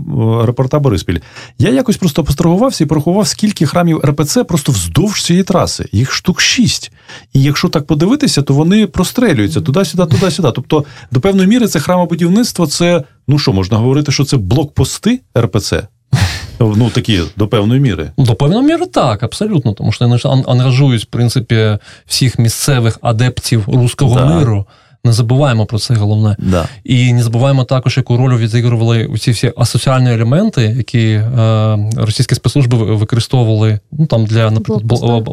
аеропорта 0.40 0.78
Бориспіль. 0.78 1.18
Я 1.58 1.70
якось 1.70 1.96
просто 1.96 2.24
пострагувався 2.24 2.84
і 2.84 2.86
порахував, 2.86 3.26
скільки 3.26 3.66
храмів 3.66 4.00
РПЦ 4.04 4.44
просто 4.44 4.72
вздовж 4.72 5.22
цієї 5.22 5.44
траси. 5.44 5.88
Їх 5.92 6.12
штук 6.12 6.40
шість. 6.40 6.92
І 7.32 7.42
якщо 7.42 7.68
так 7.68 7.86
подивитися, 7.86 8.42
то 8.42 8.54
вони 8.54 8.86
прострелюються 8.86 9.60
туди-сюди, 9.60 10.06
туди-сюди. 10.06 10.48
Тобто, 10.54 10.84
до 11.10 11.20
певної 11.20 11.48
міри, 11.48 11.68
це 11.68 11.80
храмобудівництво, 11.80 12.66
це 12.66 13.02
ну 13.32 13.38
що 13.38 13.52
можна 13.52 13.76
говорити, 13.78 14.12
що 14.12 14.24
це 14.24 14.36
блокпости 14.36 15.20
РПЦ? 15.38 15.82
Ну, 16.60 16.90
такі 16.90 17.20
до 17.36 17.48
певної 17.48 17.80
міри. 17.80 18.10
До 18.18 18.34
певної 18.34 18.62
міри 18.62 18.86
так, 18.86 19.22
абсолютно. 19.22 19.72
Тому 19.72 19.92
що 19.92 20.04
вони 20.04 20.18
ангажують, 20.46 21.02
в 21.02 21.06
принципі, 21.06 21.78
всіх 22.06 22.38
місцевих 22.38 22.98
адептів 23.02 23.64
руського 23.68 24.14
да. 24.14 24.24
миру. 24.24 24.66
Не 25.04 25.12
забуваємо 25.12 25.66
про 25.66 25.78
це 25.78 25.94
головне. 25.94 26.36
Да. 26.38 26.68
І 26.84 27.12
не 27.12 27.22
забуваємо 27.22 27.64
також, 27.64 27.96
яку 27.96 28.16
роль 28.16 28.36
відігрували 28.36 29.10
ці 29.18 29.30
всі 29.30 29.52
асоціальні 29.56 30.12
елементи, 30.12 30.62
які 30.62 31.08
е, 31.08 31.78
російські 31.96 32.34
спецслужби 32.34 32.76
використовували 32.76 33.80
ну, 33.92 34.06
там 34.06 34.26
для 34.26 34.50
наприклад, 34.50 34.84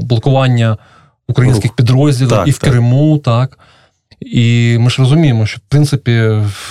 блокування 0.04 0.78
українських 1.28 1.76
підрозділів 1.76 2.30
так, 2.30 2.48
і 2.48 2.52
в 2.52 2.58
так. 2.58 2.70
Криму, 2.70 3.18
так. 3.18 3.60
І 4.22 4.78
ми 4.80 4.90
ж 4.90 5.02
розуміємо, 5.02 5.46
що 5.46 5.58
в 5.58 5.70
принципі 5.70 6.30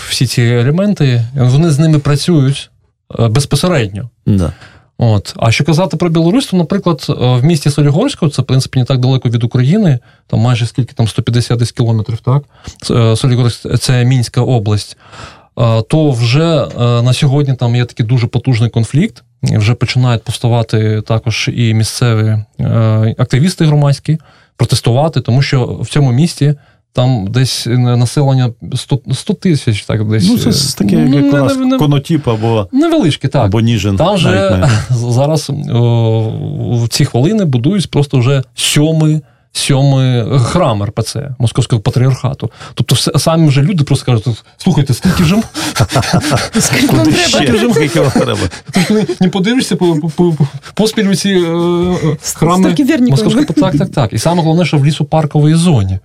всі 0.09 0.27
ці 0.27 0.43
елементи 0.43 1.25
вони 1.35 1.71
з 1.71 1.79
ними 1.79 1.99
працюють 1.99 2.71
е, 3.19 3.29
безпосередньо. 3.29 4.11
Да. 4.27 4.53
От. 4.99 5.35
А 5.37 5.51
що 5.51 5.65
казати 5.65 5.97
про 5.97 6.09
Білорусь, 6.09 6.47
то, 6.47 6.57
наприклад, 6.57 7.07
е, 7.09 7.13
в 7.13 7.45
місті 7.45 7.71
Солігорську, 7.71 8.29
це 8.29 8.43
в 8.43 8.45
принципі 8.45 8.79
не 8.79 8.85
так 8.85 8.99
далеко 8.99 9.29
від 9.29 9.45
України, 9.45 9.99
там 10.27 10.41
майже 10.41 10.67
скільки 10.67 10.93
там 10.95 11.09
150 11.09 11.59
десь 11.59 11.73
кілометрів, 11.73 12.19
так? 12.19 12.43
Е, 12.91 13.17
Солігорськ 13.17 13.79
це 13.79 14.05
Мінська 14.05 14.41
область. 14.41 14.97
То 15.89 16.11
вже 16.11 16.67
на 16.79 17.13
сьогодні 17.13 17.55
там 17.55 17.77
є 17.77 17.85
такий 17.85 18.07
дуже 18.07 18.27
потужний 18.27 18.71
конфлікт. 18.71 19.25
Вже 19.43 19.75
починають 19.75 20.25
повставати 20.25 21.03
також 21.03 21.51
і 21.55 21.75
місцеві 21.75 22.37
активісти 23.19 23.65
громадські 23.65 24.19
протестувати, 24.57 25.21
тому 25.21 25.43
що 25.43 25.79
в 25.81 25.89
цьому 25.89 26.13
місті 26.13 26.55
там 26.93 27.27
десь 27.27 27.67
населення 27.67 28.51
100 28.75 29.01
100 29.13 29.35
тисяч, 29.35 29.85
так 29.85 30.09
десь. 30.09 30.29
Ну, 30.29 30.39
це 30.39 30.77
таке, 30.79 30.97
ну, 30.97 31.17
як 31.17 31.35
у 31.35 31.37
нас 31.37 31.57
не, 31.57 31.79
конотіп 31.79 32.29
або 32.29 32.69
невеличке, 32.73 33.29
так. 33.29 33.45
Або 33.45 33.61
Ніжин. 33.61 33.97
Там 33.97 34.15
вже 34.15 34.69
зараз 34.91 35.51
о, 35.51 36.33
в 36.85 36.89
ці 36.89 37.05
хвилини 37.05 37.45
будують 37.45 37.91
просто 37.91 38.19
вже 38.19 38.43
сьомий. 38.55 39.21
Сьомий 39.53 40.39
храм 40.39 40.83
РПЦ 40.83 41.17
Московського 41.39 41.83
патріархату. 41.83 42.51
Тобто, 42.75 42.95
все, 42.95 43.13
самі 43.17 43.49
вже 43.49 43.63
люди 43.63 43.85
просто 43.85 44.07
кажуть: 44.07 44.27
слухайте, 44.57 44.95
скільки 44.95 45.25
ж 45.25 45.35
треба? 47.57 47.73
Скільки 47.75 48.01
вам 48.01 48.11
треба? 48.11 48.41
Не 49.21 49.29
подивишся 49.29 49.77
поспіль 50.75 51.15
ці 51.15 51.31
е, 51.31 52.17
храми 52.35 52.75
Московського 53.01 53.45
Так, 53.45 53.79
так, 53.79 53.91
так. 53.91 54.13
І 54.13 54.19
саме 54.19 54.43
головне, 54.43 54.65
що 54.65 54.79
в 54.79 54.87
лісопарковій 54.87 55.55
зоні. 55.55 55.99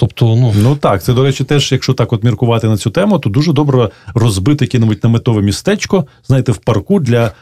Тобто, 0.00 0.36
ну 0.36 0.54
Ну 0.62 0.76
так, 0.76 1.02
це, 1.02 1.12
до 1.12 1.24
речі, 1.24 1.44
теж, 1.44 1.72
якщо 1.72 1.94
так 1.94 2.12
от 2.12 2.24
міркувати 2.24 2.68
на 2.68 2.76
цю 2.76 2.90
тему, 2.90 3.18
то 3.18 3.30
дуже 3.30 3.52
добре 3.52 3.88
розбити 4.14 4.64
яке-небудь 4.64 4.98
наметове 5.02 5.42
містечко, 5.42 6.06
знаєте, 6.26 6.52
в 6.52 6.56
парку 6.56 7.00
для 7.00 7.24
е, 7.26 7.32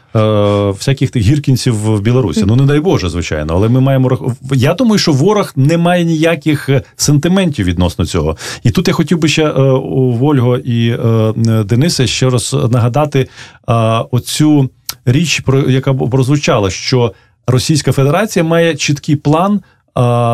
всяких 0.70 1.10
тих 1.10 1.22
гіркінців 1.22 1.74
в 1.74 2.00
Білорусі. 2.00 2.44
Ну, 2.46 2.56
не 2.56 2.64
дай 2.64 2.80
Боже, 2.80 3.08
звичайно, 3.08 3.54
але 3.54 3.68
ми 3.68 3.80
маємо 3.80 4.34
Я 4.52 4.74
думаю, 4.74 4.98
що 4.98 5.12
ворог 5.12 5.52
не 5.56 5.78
має 5.78 6.04
ніяких 6.04 6.68
е, 6.68 6.82
сентиментів 6.96 7.66
відносно 7.66 8.06
цього. 8.06 8.36
І 8.62 8.70
тут 8.70 8.88
я 8.88 8.94
хотів 8.94 9.18
би 9.18 9.28
ще 9.28 9.44
е, 9.44 9.52
Вольго 9.92 10.58
і 10.58 10.90
е, 10.90 11.32
Дениса 11.64 12.06
ще 12.06 12.30
раз 12.30 12.56
нагадати 12.70 13.20
е, 13.20 13.28
оцю 14.10 14.70
річ, 15.04 15.40
про 15.40 15.70
яка 15.70 15.94
прозвучала, 15.94 16.70
що 16.70 17.12
Російська 17.46 17.92
Федерація 17.92 18.44
має 18.44 18.74
чіткий 18.74 19.16
план 19.16 19.60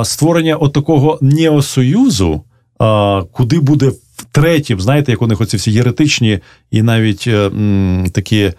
створення 0.04 0.56
отакого 0.56 1.18
неосоюзу, 1.20 2.42
а, 2.78 3.22
куди 3.32 3.60
буде 3.60 3.92
втретє, 4.16 4.76
знаєте, 4.78 5.12
як 5.12 5.22
у 5.22 5.26
них 5.26 5.40
оці 5.40 5.56
всі 5.56 5.72
єретичні 5.72 6.38
і 6.70 6.82
навіть 6.82 7.24
е, 7.26 7.46
м, 7.46 8.06
такі, 8.12 8.52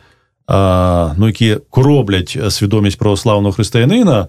ну, 1.18 1.28
які 1.28 1.58
короблять 1.70 2.38
свідомість 2.50 2.98
православного 2.98 3.52
християнина, 3.52 4.28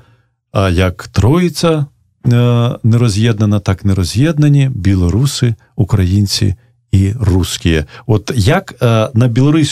як 0.71 1.09
Троїця 1.09 1.87
е, 2.33 2.71
нероз'єднана, 2.83 3.61
так 3.61 3.85
нероз'єднані 3.85 4.71
білоруси, 4.75 5.55
українці 5.77 6.55
і 6.93 7.13
русські. 7.21 7.85
От 8.07 8.33
як 8.35 8.75
е, 8.83 9.09
на 9.15 9.29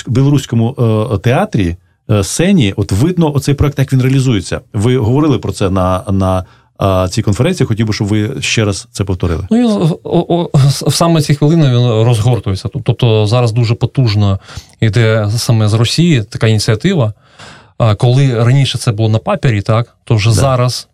білоруському 0.06 0.74
театрі 1.22 1.76
сцені, 2.22 2.74
от 2.76 2.92
видно 2.92 3.34
оцей 3.34 3.54
проект, 3.54 3.78
як 3.78 3.92
він 3.92 4.02
реалізується. 4.02 4.60
Ви 4.72 4.96
говорили 4.96 5.38
про 5.38 5.52
це 5.52 5.70
на, 5.70 6.04
на 6.12 6.44
цій 7.10 7.22
конференції. 7.22 7.66
Хотів 7.66 7.86
би, 7.86 7.92
щоб 7.92 8.06
ви 8.08 8.30
ще 8.40 8.64
раз 8.64 8.88
це 8.90 9.04
повторили. 9.04 9.46
Ну, 9.50 9.58
і 9.60 9.64
о- 10.04 10.50
саме 10.90 11.22
ці 11.22 11.34
хвилини 11.34 11.68
він 11.68 12.04
розгортується. 12.04 12.68
Тобто 12.84 13.26
зараз 13.26 13.52
дуже 13.52 13.74
потужно 13.74 14.38
йде 14.80 15.28
саме 15.36 15.68
з 15.68 15.74
Росії 15.74 16.22
така 16.22 16.46
ініціатива. 16.46 17.12
А 17.78 17.94
Коли 17.94 18.44
раніше 18.44 18.78
це 18.78 18.92
було 18.92 19.08
на 19.08 19.18
папері, 19.18 19.62
так 19.62 19.96
то 20.04 20.14
вже 20.14 20.30
Да. 20.30 20.34
зараз 20.34 20.88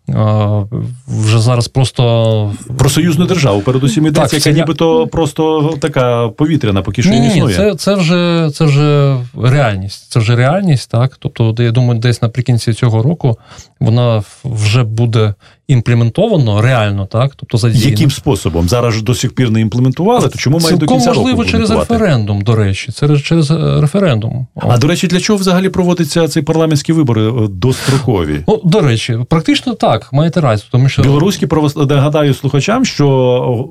вже 1.07 1.39
зараз 1.39 1.67
просто 1.67 2.53
Про 2.77 2.89
союзну 2.89 3.25
державу, 3.25 3.61
передусім 3.61 4.05
йдеться, 4.05 4.21
Так, 4.21 4.33
яка 4.33 4.43
це 4.43 4.51
нібито 4.53 5.07
просто 5.07 5.73
така 5.79 6.29
повітряна, 6.29 6.81
поки 6.81 7.01
що 7.01 7.11
ні, 7.11 7.19
не 7.19 7.27
ні, 7.27 7.33
існує. 7.35 7.55
це, 7.55 7.75
це 7.75 7.95
вже 7.95 8.49
це 8.53 8.65
вже 8.65 9.17
реальність. 9.41 10.11
Це 10.11 10.19
вже 10.19 10.35
реальність, 10.35 10.91
так. 10.91 11.17
Тобто, 11.19 11.55
я 11.63 11.71
думаю, 11.71 11.99
десь 11.99 12.21
наприкінці 12.21 12.73
цього 12.73 13.03
року 13.03 13.37
вона 13.79 14.23
вже 14.43 14.83
буде 14.83 15.33
імплементовано 15.67 16.61
реально, 16.61 17.05
так. 17.05 17.31
Тобто 17.35 17.57
задіяно. 17.57 17.89
Яким 17.89 18.11
способом? 18.11 18.69
Зараз 18.69 18.93
ж 18.93 19.03
до 19.03 19.15
сих 19.15 19.35
пір 19.35 19.51
не 19.51 19.61
імплементували, 19.61 20.29
то 20.29 20.37
чому 20.37 20.59
мають 20.59 20.79
до 20.79 20.85
кінця 20.87 21.07
можливо 21.07 21.29
року 21.29 21.45
через 21.45 21.71
референдум, 21.71 22.41
до 22.41 22.55
речі, 22.55 22.91
через, 22.91 23.21
через 23.21 23.51
е, 23.51 23.81
референдум. 23.81 24.47
А 24.55 24.77
до 24.77 24.87
речі, 24.87 25.07
для 25.07 25.19
чого 25.19 25.39
взагалі 25.39 25.69
проводяться 25.69 26.27
ці 26.27 26.41
парламентські 26.41 26.93
вибори 26.93 27.27
е, 27.27 27.47
дострокові? 27.49 28.43
Ну, 28.47 28.61
до 28.63 28.81
речі, 28.81 29.19
практично 29.29 29.73
так, 29.73 30.00
маєте 30.11 30.41
рацію, 30.41 30.69
тому 30.71 30.89
що 30.89 31.01
Білоруські 31.01 31.47
правос... 31.47 31.75
нагадаю 31.75 32.33
слухачам, 32.33 32.85
що 32.85 33.69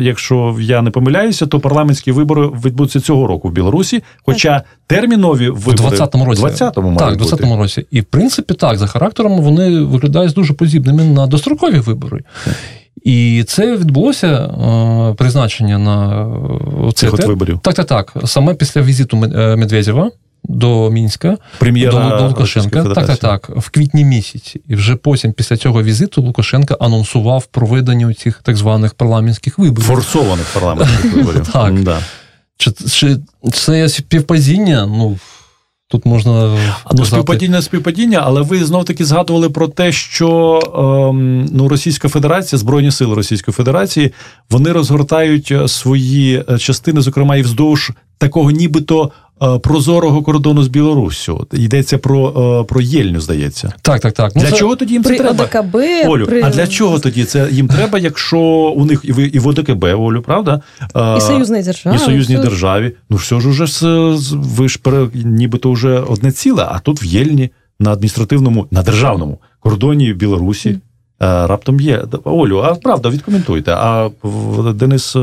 якщо 0.00 0.56
я 0.60 0.82
не 0.82 0.90
помиляюся, 0.90 1.46
то 1.46 1.60
парламентські 1.60 2.12
вибори 2.12 2.46
відбудуться 2.64 3.00
цього 3.00 3.26
року 3.26 3.48
в 3.48 3.52
Білорусі. 3.52 4.02
Хоча 4.26 4.62
термінові 4.86 5.48
в 5.48 5.68
20-му 5.68 6.24
році. 6.24 6.42
20-му 6.42 6.96
так, 6.96 7.20
в 7.20 7.22
20-му 7.22 7.56
році. 7.56 7.86
І 7.90 8.00
в 8.00 8.04
принципі, 8.04 8.54
так, 8.54 8.78
за 8.78 8.86
характером 8.86 9.40
вони 9.40 9.80
виглядають 9.80 10.34
дуже 10.34 10.54
подібними 10.54 11.04
на 11.04 11.26
дострокові 11.26 11.78
вибори. 11.78 12.22
І 13.04 13.44
це 13.46 13.76
відбулося 13.76 14.26
е, 14.26 15.14
призначення 15.14 15.78
на 15.78 16.26
е, 16.88 16.92
Цих 16.92 17.14
от 17.14 17.24
виборів. 17.24 17.58
Так, 17.62 17.74
так, 17.74 17.86
так. 17.86 18.14
Саме 18.24 18.54
після 18.54 18.82
візиту 18.82 19.16
е, 19.16 19.56
Медведєва 19.56 20.10
до 20.44 20.90
Мінська 20.90 21.38
Прем'єра 21.58 22.10
до, 22.10 22.16
до 22.16 22.28
Лукашенка. 22.28 22.84
Так, 22.84 23.06
так, 23.06 23.18
так. 23.18 23.50
В 23.56 23.70
квітні 23.70 24.04
місяці. 24.04 24.60
І 24.68 24.74
вже 24.74 24.96
потім, 24.96 25.32
після 25.32 25.56
цього 25.56 25.82
візиту, 25.82 26.22
Лукашенко 26.22 26.76
анонсував 26.80 27.46
проведення 27.46 28.14
цих 28.14 28.40
так 28.42 28.56
званих 28.56 28.94
парламентських 28.94 29.58
виборів. 29.58 29.86
Форсованих 29.86 30.46
парламентських 30.54 31.14
виборів. 31.16 31.48
Так. 31.52 31.82
Да. 31.82 31.98
Чи, 32.56 32.72
чи 32.72 33.16
це 33.52 33.88
співпадіння? 33.88 34.86
Ну 34.86 35.18
тут 35.88 36.06
можна 36.06 36.58
Ну, 36.92 37.04
співпадіння 37.04 37.62
співпадіння, 37.62 38.22
але 38.24 38.42
ви 38.42 38.64
знов 38.64 38.84
таки 38.84 39.04
згадували 39.04 39.50
про 39.50 39.68
те, 39.68 39.92
що 39.92 40.60
ем, 41.10 41.48
ну, 41.52 41.68
Російська 41.68 42.08
Федерація, 42.08 42.58
Збройні 42.58 42.90
сили 42.90 43.14
Російської 43.14 43.52
Федерації, 43.52 44.12
вони 44.50 44.72
розгортають 44.72 45.52
е, 45.52 45.68
свої 45.68 46.44
е, 46.50 46.58
частини, 46.58 47.00
зокрема, 47.00 47.36
і 47.36 47.42
вздовж 47.42 47.92
такого 48.18 48.50
нібито 48.50 49.10
прозорого 49.62 50.22
кордону 50.22 50.62
з 50.62 50.68
Білоруссю. 50.68 51.46
Йдеться 51.52 51.98
про, 51.98 52.28
е, 52.60 52.64
про 52.64 52.80
Єльню, 52.80 53.20
здається. 53.20 53.72
Так, 53.82 54.00
так, 54.00 54.12
так. 54.12 54.32
Ну, 54.36 54.42
для 54.42 54.50
це- 54.50 54.56
чого 54.56 54.76
тоді 54.76 54.92
їм 54.92 55.02
це 55.04 55.08
При 55.08 55.18
треба? 55.18 55.44
ОДКБ, 55.44 55.76
Олю, 56.06 56.26
при... 56.26 56.42
а 56.42 56.50
для 56.50 56.66
чого 56.66 56.98
тоді 56.98 57.24
це 57.24 57.48
їм 57.52 57.68
треба, 57.68 57.98
якщо 57.98 58.38
у 58.76 58.84
них 58.84 59.00
і 59.04 59.12
ви 59.12 59.22
і 59.24 59.38
в 59.38 59.46
ОДКБ, 59.48 59.84
Олю, 59.84 60.22
правда? 60.22 60.60
Е, 60.96 61.16
І 61.16 61.20
союзної 61.20 61.62
держави. 61.62 61.96
і 61.96 61.98
союзній 61.98 62.34
все. 62.34 62.44
державі. 62.44 62.92
Ну 63.10 63.16
все 63.16 63.40
ж 63.40 63.48
уже 63.48 63.66
з- 63.66 64.16
з- 64.18 64.32
ви 64.32 64.68
ж 64.68 64.78
пере- 64.82 65.08
нібито 65.14 65.72
вже 65.72 65.98
одне 66.00 66.32
ціле, 66.32 66.66
а 66.70 66.78
тут 66.78 67.02
в 67.02 67.04
Єльні 67.04 67.50
на 67.80 67.92
адміністративному, 67.92 68.66
на 68.70 68.82
державному 68.82 69.38
кордоні 69.60 70.12
Білорусі. 70.12 70.68
е, 70.70 70.78
Раптом 71.46 71.80
є. 71.80 72.02
Олю, 72.24 72.58
а 72.58 72.74
правда, 72.74 73.08
відкоментуйте, 73.08 73.72
а 73.72 74.10
в- 74.22 74.72
Денис 74.72 75.16
е, 75.16 75.20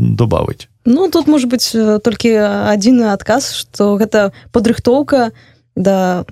добавить. 0.00 0.68
Ну, 0.86 1.10
тут 1.10 1.26
может 1.26 1.48
быть 1.50 1.72
э, 1.74 1.98
только 2.02 2.68
один 2.70 3.02
отказ, 3.02 3.52
что 3.52 3.96
гэта 3.98 4.32
падрыхтоўка 4.52 5.32
да 5.76 6.24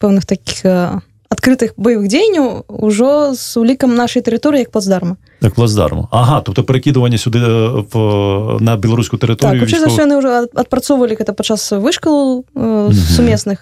пэўных 0.00 0.24
таких 0.26 0.64
э, 0.64 0.98
адкрытых 1.28 1.74
баявых 1.76 2.08
дзеянняў 2.08 2.64
ужо 2.68 3.34
з 3.36 3.56
улікам 3.56 3.94
нашай 3.94 4.22
тэрыторыі 4.22 4.64
як 4.66 4.70
плацдарма. 4.72 5.16
Так, 5.40 5.54
плацдарму. 5.54 6.08
Ага, 6.10 6.40
тобто 6.40 6.64
перекидування 6.64 7.18
сюди 7.18 7.38
е, 7.38 7.68
в, 7.92 8.58
на 8.60 8.76
Так, 8.76 9.60
хутчэй 9.60 9.78
за 9.78 9.86
військових- 9.86 9.92
ўсё 9.92 10.06
яны 10.06 10.18
ўжо 10.18 10.28
ад- 10.28 10.50
адпрацоўвалі 10.54 11.14
гэта 11.20 11.32
падчас 11.32 11.72
вышкалу 11.72 12.44
э, 12.54 12.88
Мгм. 12.88 12.92
сумесных. 12.92 13.56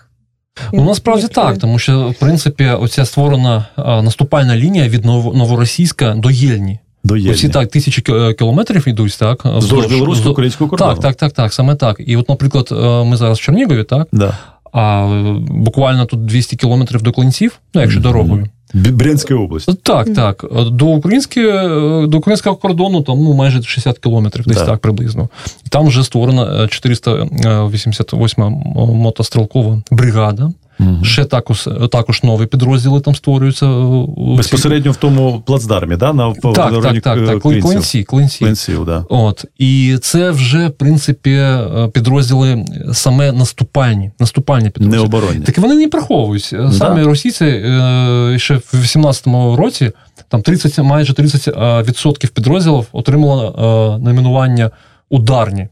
Ну, 0.73 0.85
насправді 0.85 1.29
так, 1.29 1.59
тому 1.59 1.79
що, 1.79 2.09
в 2.11 2.15
принципі, 2.15 2.65
оця 2.67 3.05
створена 3.05 3.67
наступальна 3.77 4.57
лінія 4.57 4.89
від 4.89 5.05
Нов- 5.05 5.37
Новоросійська 5.37 6.15
до 6.15 6.31
Єльні. 6.31 6.79
До 7.09 7.17
Єльні. 7.17 7.31
Оці 7.31 7.49
так 7.49 7.71
тисячі 7.71 8.03
кілометрів 8.39 8.89
йдуть, 8.89 9.17
так? 9.19 9.45
Вздовж 9.45 9.85
вздовж- 9.85 9.89
білорусько-українського 9.89 10.71
кордону. 10.71 10.91
Так, 10.95 11.01
так, 11.03 11.15
так, 11.17 11.33
так, 11.33 11.53
саме 11.53 11.75
так. 11.75 12.01
І 12.07 12.17
от, 12.17 12.29
наприклад, 12.29 12.69
е, 12.73 13.05
ми 13.05 13.17
зараз 13.17 13.39
в 13.39 13.41
Чернігові, 13.43 13.85
так? 13.85 14.09
Да. 14.13 14.35
А 14.73 15.07
е, 15.07 15.37
буквально 15.49 16.07
тут 16.07 16.25
200 16.27 16.57
кілометрів 16.57 17.03
до 17.03 17.13
Клинців, 17.13 17.59
ну, 17.75 17.81
якщо 17.81 18.01
дорогою. 18.01 18.47
Брянська 18.75 19.35
область. 19.35 19.83
Так, 19.83 20.15
так. 20.15 20.45
До 20.71 20.87
українського, 20.87 22.07
до 22.07 22.19
українського 22.19 22.57
кордону 22.57 23.03
там 23.03 23.19
ну, 23.25 23.33
майже 23.35 23.63
60 23.63 23.99
кілометрів, 23.99 24.45
десь 24.47 24.57
Да. 24.57 24.67
так 24.67 24.79
приблизно. 24.79 25.29
І 25.67 25.69
там 25.69 25.87
вже 25.87 26.05
створена 26.05 26.65
е, 26.65 26.69
488 26.69 28.45
мотострілкова 28.77 29.83
бригада. 29.91 30.51
Мгм. 30.79 31.05
Ще 31.05 31.25
також, 31.25 31.69
також 31.93 32.23
нові 32.23 32.47
підрозділи 32.47 33.01
там 33.01 33.15
створюються. 33.15 33.67
е, 33.67 34.07
Безпосередньо 34.37 34.93
в 34.93 34.97
тому 34.97 35.43
плацдармі, 35.47 35.97
да? 35.97 36.13
на 36.13 36.33
Так, 36.35 36.55
так, 36.55 37.01
так, 37.03 37.27
так. 37.27 37.41
Клинців. 37.41 37.63
Клинці, 37.63 38.05
клинці. 38.05 38.39
Клинців, 38.45 38.85
да. 38.85 39.05
От 39.09 39.45
і 39.59 39.99
це 40.03 40.31
вже 40.31 40.69
в 40.69 40.73
принципі 40.73 41.31
е, 41.31 41.89
підрозділи 41.95 42.65
саме 42.93 43.33
наступальні, 43.33 44.11
наступальні 44.21 44.65
Не 44.65 44.71
підрозділи. 44.71 45.05
оборонні. 45.05 45.41
Так 45.45 45.59
вони 45.59 45.75
не 45.75 45.89
приховують. 45.89 46.55
Самі 46.73 47.03
російці 47.03 47.45
е, 47.45 48.35
ще 48.39 48.55
в 48.55 48.75
18-му 48.75 49.57
році 49.57 49.91
там 50.29 50.43
30, 50.43 50.79
майже 50.79 51.13
30% 51.13 51.79
е, 51.79 51.83
відсотків 51.83 52.31
підрозділів 52.31 52.87
отримало 52.93 53.45
е, 53.99 54.05
найменування 54.05 54.71
ударні. 55.11 55.69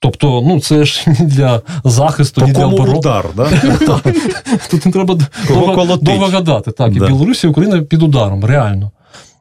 Тобто, 0.00 0.42
ну 0.46 0.60
це 0.60 0.84
ж 0.84 1.04
не 1.20 1.26
для 1.26 1.62
захисту, 1.84 2.40
По 2.40 2.46
ні 2.46 2.52
для 2.52 2.66
оборони. 2.66 2.98
удар, 2.98 3.26
да? 3.36 3.48
Тут 4.70 4.86
не 4.86 4.92
треба 4.92 5.18
довго, 5.48 5.96
довго 6.02 6.26
гадати. 6.26 6.70
Так, 6.70 6.92
Да. 6.98 7.06
і 7.06 7.08
Білорусі, 7.08 7.46
і 7.46 7.50
Україна 7.50 7.80
під 7.82 8.02
ударом, 8.02 8.44
реально. 8.44 8.90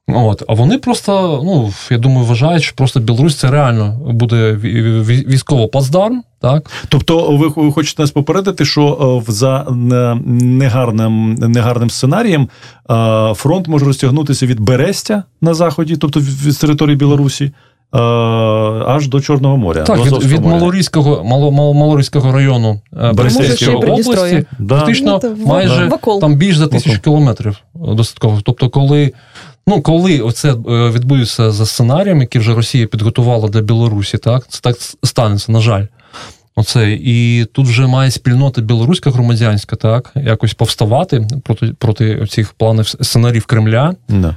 От, 0.08 0.44
а 0.48 0.54
вони 0.54 0.78
просто, 0.78 1.42
ну 1.46 1.74
я 1.92 1.98
думаю, 1.98 2.26
вважають, 2.28 2.63
що 2.63 2.76
просто 2.76 3.00
Білорусь 3.00 3.36
це 3.36 3.52
реально 3.52 4.00
буде 4.13 4.36
ві- 4.36 5.04
ві- 5.06 5.28
військово 5.28 5.68
плацдарм, 5.68 6.24
так 6.42 6.70
Тобто, 6.89 7.38
ви 7.38 7.72
хочете 7.72 8.02
нас 8.02 8.12
попередити, 8.12 8.66
що 8.66 9.22
е, 9.28 9.32
за 9.32 9.66
негарним, 10.26 11.34
негарним 11.34 11.89
сценарієм 11.89 12.42
е, 12.92 13.34
фронт 13.36 13.68
може 13.68 13.86
розтягнутися 13.86 14.46
від 14.46 14.60
Берестя 14.60 15.24
на 15.42 15.54
заході, 15.54 15.96
тобто 15.98 16.20
від 16.20 16.46
від 16.46 16.60
території 16.60 16.96
Білорусі, 16.96 17.44
е, 17.46 17.52
аж 18.88 19.08
до 19.08 19.21
Чорного 19.21 19.58
моря. 19.58 19.84
Так, 19.84 19.97
до 19.97 20.03
від, 20.17 20.23
від. 20.23 20.45
Малорійського, 20.45 21.23
мало, 21.23 21.51
мало, 21.51 21.73
Малорійського 21.73 22.32
району 22.32 22.82
е, 23.03 23.13
Берестейської 23.13 23.75
області 23.75 24.45
Да. 24.60 24.77
фактично 24.79 25.19
Ну, 25.23 25.34
в- 25.34 25.47
майже 25.47 25.86
в 25.86 26.19
там 26.19 26.36
більш 26.36 26.58
за 26.58 26.67
тисячу 26.67 26.99
кілометрів 26.99 27.58
достатково. 27.75 28.39
Тобто, 28.43 28.69
коли 28.69 29.12
Ну, 29.67 29.82
коли 29.82 30.19
оце 30.19 30.51
е, 30.51 30.56
відбудеться 30.89 31.51
за 31.51 31.65
сценарієм, 31.65 32.21
який 32.21 32.41
вже 32.41 32.53
Росія 32.53 32.88
підготувала 32.88 33.49
для 33.49 33.62
Білорусі, 33.62 34.17
так 34.17 34.47
це 34.47 34.60
так 34.62 34.75
станеться, 35.03 35.51
на 35.51 35.60
жаль. 35.60 35.86
Оце 36.56 36.91
і 36.91 37.45
тут 37.45 37.67
вже 37.67 37.88
має 37.88 38.12
спільнота 38.12 38.62
білоруська 38.62 39.12
громадянська, 39.12 39.75
так 39.75 40.12
якось 40.15 40.53
повставати 40.53 41.27
проти 41.43 41.73
проти 41.79 42.25
цих 42.29 42.53
планів 42.53 42.88
сценаріїв 42.88 43.45
Кремля. 43.45 43.95
Да. 44.10 44.36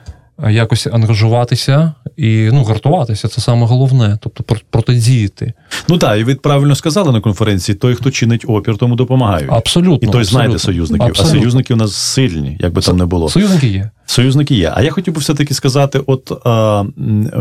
Якось 0.51 0.87
ангажуватися 0.87 1.93
і 2.17 2.49
ну 2.53 2.65
гартуватися 2.65 3.29
це 3.29 3.41
саме 3.41 3.67
головне, 3.67 4.19
тобто 4.23 4.57
протидіяти. 4.71 5.53
Ну 5.89 5.99
так, 5.99 6.21
і 6.21 6.25
ви 6.25 6.35
правильно 6.35 6.75
сказали 6.75 7.13
на 7.13 7.21
конференції: 7.21 7.77
той, 7.77 7.95
хто 7.95 8.11
чинить 8.11 8.45
опір, 8.49 8.77
тому 8.77 8.97
допомагають. 8.97 9.51
Абсолютно. 9.51 10.09
І 10.09 10.13
той 10.13 10.21
абсолютно. 10.21 10.25
знайде 10.25 10.59
союзників. 10.59 11.07
Абсолютно. 11.07 11.39
А 11.39 11.41
союзники 11.41 11.75
у 11.75 11.77
нас 11.77 11.95
сильні, 11.95 12.57
як 12.61 12.73
би 12.73 12.83
там 12.83 12.97
не 12.97 13.07
було. 13.07 13.29
Союзники 13.29 13.67
є. 13.67 13.91
Союзники 14.07 14.55
є. 14.55 14.73
А 14.75 14.83
я 14.83 14.91
хотів 14.91 15.15
би 15.15 15.21
все-таки 15.21 15.55
сказати: 15.55 16.01
от 16.07 16.33
а, 16.45 16.85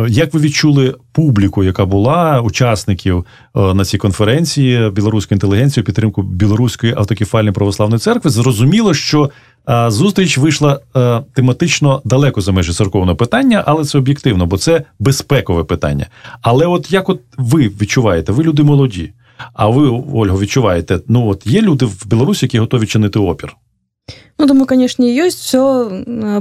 як 0.08 0.34
ви 0.34 0.40
відчули 0.40 0.96
публіку, 1.12 1.64
яка 1.64 1.86
була 1.86 2.42
учасників 2.42 3.26
а, 3.54 3.74
на 3.74 3.86
цій 3.86 3.98
конференції 3.98 4.90
білоруської 4.90 5.36
інтелігенції, 5.36 5.84
підтримку 5.84 6.22
білоруської 6.22 6.94
автокефальної 6.98 7.54
православної 7.54 8.00
церкви, 8.00 8.30
зрозуміло, 8.32 8.94
що 8.94 9.30
зустріч 9.88 10.38
вийшла 10.38 10.80
а, 10.94 11.22
тематично 11.34 12.02
далеко 12.06 12.42
за 12.42 12.52
межі 12.52 12.74
церковного 12.74 13.16
питання, 13.16 13.64
але 13.66 13.86
це 13.86 13.98
об'єктивно, 13.98 14.46
бо 14.46 14.58
це 14.58 14.84
безпекове 15.00 15.64
питання. 15.64 16.06
Але 16.42 16.66
от 16.66 16.92
як 16.92 17.10
от 17.10 17.22
ви 17.38 17.68
відчуваєте, 17.68 18.32
ви 18.32 18.44
люди 18.44 18.64
молоді. 18.64 19.12
А 19.54 19.68
ви, 19.68 20.04
Ольга, 20.14 20.38
відчуваєте, 20.38 21.00
ну 21.08 21.28
от 21.28 21.48
є 21.48 21.62
люди 21.62 21.86
в 21.86 22.08
Білорусі, 22.08 22.46
які 22.46 22.60
готові 22.60 22.86
чинити 22.86 23.20
опір. 23.20 23.56
Ну, 24.38 24.48
думаю, 24.48 24.68
конечно, 24.68 25.04
ёсць 25.04 25.40
все 25.40 25.62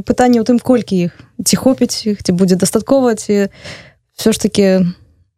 пытанне 0.04 0.42
ў 0.42 0.44
тым 0.44 0.58
колькі 0.58 1.08
іх 1.08 1.12
ці 1.44 1.54
хопіць 1.56 2.06
іх 2.06 2.22
ці 2.22 2.32
будзе 2.32 2.56
дастаткова 2.56 3.14
ці 3.14 3.48
все 4.16 4.32
ж 4.32 4.40
таки 4.40 4.86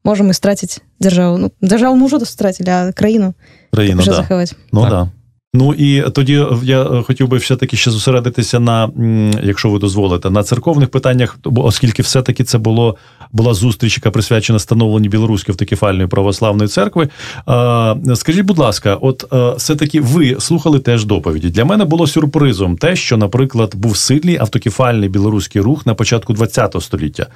можам 0.04 0.30
і 0.30 0.34
страціць 0.34 0.80
дзяржаву 1.00 1.38
ну 1.38 1.46
дзяржаву 1.60 1.96
мы 1.96 2.06
ўжо 2.06 2.22
страцілі 2.24 2.70
а 2.70 2.92
краіну 2.92 3.34
краіну 3.72 4.02
да. 4.04 4.22
захаваць 4.22 4.54
ну 4.72 4.82
так. 4.82 4.90
да 4.90 5.00
Ну 5.56 5.74
і 5.74 6.02
тоді 6.10 6.46
я 6.62 6.84
хотів 6.84 7.28
би 7.28 7.36
все-таки 7.36 7.76
ще 7.76 7.90
зосередитися 7.90 8.60
на, 8.60 8.90
якщо 9.42 9.70
ви 9.70 9.78
дозволите, 9.78 10.30
на 10.30 10.42
церковних 10.42 10.88
питаннях, 10.88 11.38
оскільки 11.56 12.02
все-таки 12.02 12.44
це 12.44 12.58
було 12.58 12.96
була 13.32 13.54
зустріч, 13.54 13.96
яка 13.96 14.10
присвячена 14.10 14.58
становленню 14.58 15.08
білоруської 15.08 15.52
автокефальної 15.52 16.08
православної 16.08 16.68
церкви. 16.68 17.08
Скажіть, 18.14 18.44
будь 18.44 18.58
ласка, 18.58 18.94
от 18.94 19.32
все-таки 19.56 20.00
ви 20.00 20.36
слухали 20.40 20.78
теж 20.78 21.04
доповіді. 21.04 21.50
Для 21.50 21.64
мене 21.64 21.84
було 21.84 22.06
сюрпризом 22.06 22.76
те, 22.76 22.96
що, 22.96 23.16
наприклад, 23.16 23.74
був 23.74 23.96
сильний 23.96 24.38
автокефальний 24.38 25.08
білоруський 25.08 25.62
рух 25.62 25.86
на 25.86 25.94
початку 25.94 26.34
ХХ 26.34 26.82
століття. 26.82 27.26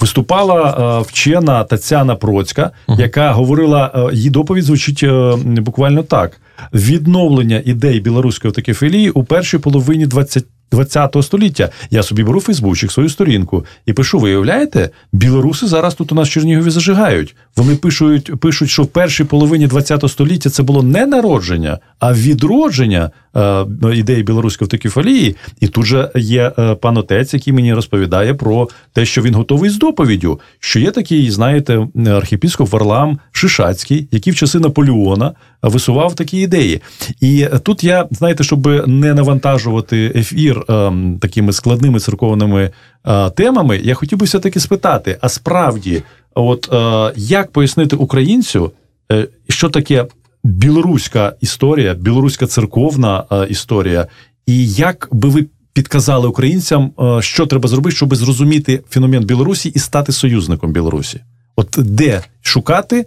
Виступала 0.00 0.98
вчена 1.00 1.64
Тетяна 1.64 2.14
Процька, 2.14 2.70
яка 2.88 3.32
говорила, 3.32 4.10
її 4.12 4.30
доповідь 4.30 4.64
звучить 4.64 5.04
буквально 5.44 6.02
так 6.02 6.40
відновлення 6.72 7.62
ідей 7.64 8.00
білоруської 8.00 8.48
автокефілії 8.48 9.10
у 9.10 9.24
першій 9.24 9.58
половині 9.58 10.06
20 10.06 10.44
20 10.72 11.16
століття. 11.22 11.68
Я 11.90 12.02
собі 12.02 12.24
беру 12.24 12.40
Фейсбучик, 12.40 12.92
свою 12.92 13.08
сторінку 13.08 13.64
і 13.86 13.92
пишу: 13.92 14.18
виявляєте, 14.18 14.90
білоруси 15.12 15.66
зараз 15.66 15.94
тут 15.94 16.12
у 16.12 16.14
нас 16.14 16.28
в 16.28 16.32
Чернігові 16.32 16.70
зажигають. 16.70 17.34
Вони 17.56 17.76
пишуть, 17.76 18.40
пишуть, 18.40 18.70
що 18.70 18.82
в 18.82 18.86
першій 18.86 19.24
половині 19.24 19.66
20 19.66 20.10
століття 20.10 20.50
це 20.50 20.62
було 20.62 20.82
не 20.82 21.06
народження, 21.06 21.78
а 21.98 22.12
відродження 22.12 23.10
е, 23.36 23.64
ідеї 23.94 24.22
білоруської 24.22 24.66
автокефалії. 24.66 25.36
І 25.60 25.68
тут 25.68 25.84
же 25.84 26.10
є 26.14 26.52
е, 26.58 26.74
пан 26.74 26.96
отець, 26.96 27.34
який 27.34 27.52
мені 27.52 27.74
розповідає 27.74 28.34
про 28.34 28.68
те, 28.92 29.04
що 29.04 29.22
він 29.22 29.34
готовий 29.34 29.70
з 29.70 29.78
доповіддю. 29.78 30.40
Що 30.60 30.78
є 30.78 30.90
такий, 30.90 31.30
знаєте, 31.30 31.86
архіпіскоп 32.06 32.70
Варлам 32.70 33.18
Шишацький, 33.32 34.08
який 34.10 34.32
в 34.32 34.36
часи 34.36 34.58
Наполеона 34.58 35.32
висував 35.62 36.14
такі 36.14 36.38
ідеї. 36.38 36.80
І 37.20 37.46
тут 37.62 37.84
я, 37.84 38.06
знаєте, 38.10 38.44
щоб 38.44 38.88
не 38.88 39.14
навантажувати 39.14 40.12
ефір 40.14 40.59
е, 40.68 40.92
такими 41.20 41.52
складними 41.52 42.00
церковними 42.00 42.70
е, 43.06 43.30
темами, 43.30 43.80
я 43.84 43.94
хотів 43.94 44.18
би 44.18 44.26
все-таки 44.26 44.60
спитати: 44.60 45.18
а 45.20 45.28
справді, 45.28 46.02
от 46.34 46.72
е, 46.72 47.12
як 47.16 47.50
пояснити 47.50 47.96
українцю, 47.96 48.72
е, 49.12 49.28
що 49.48 49.68
таке 49.68 50.06
білоруська 50.44 51.32
історія, 51.40 51.94
білоруська 51.94 52.46
церковна 52.46 53.24
е, 53.32 53.46
історія, 53.46 54.06
і 54.46 54.68
як 54.68 55.08
би 55.12 55.28
ви 55.28 55.46
підказали 55.72 56.28
українцям, 56.28 56.92
е, 57.00 57.22
що 57.22 57.46
треба 57.46 57.68
зробити, 57.68 57.96
щоб 57.96 58.14
зрозуміти 58.14 58.80
феномен 58.90 59.24
Білорусі 59.24 59.68
і 59.68 59.78
стати 59.78 60.12
союзником 60.12 60.72
Білорусі? 60.72 61.20
От 61.56 61.76
де 61.78 62.22
шукати? 62.42 63.06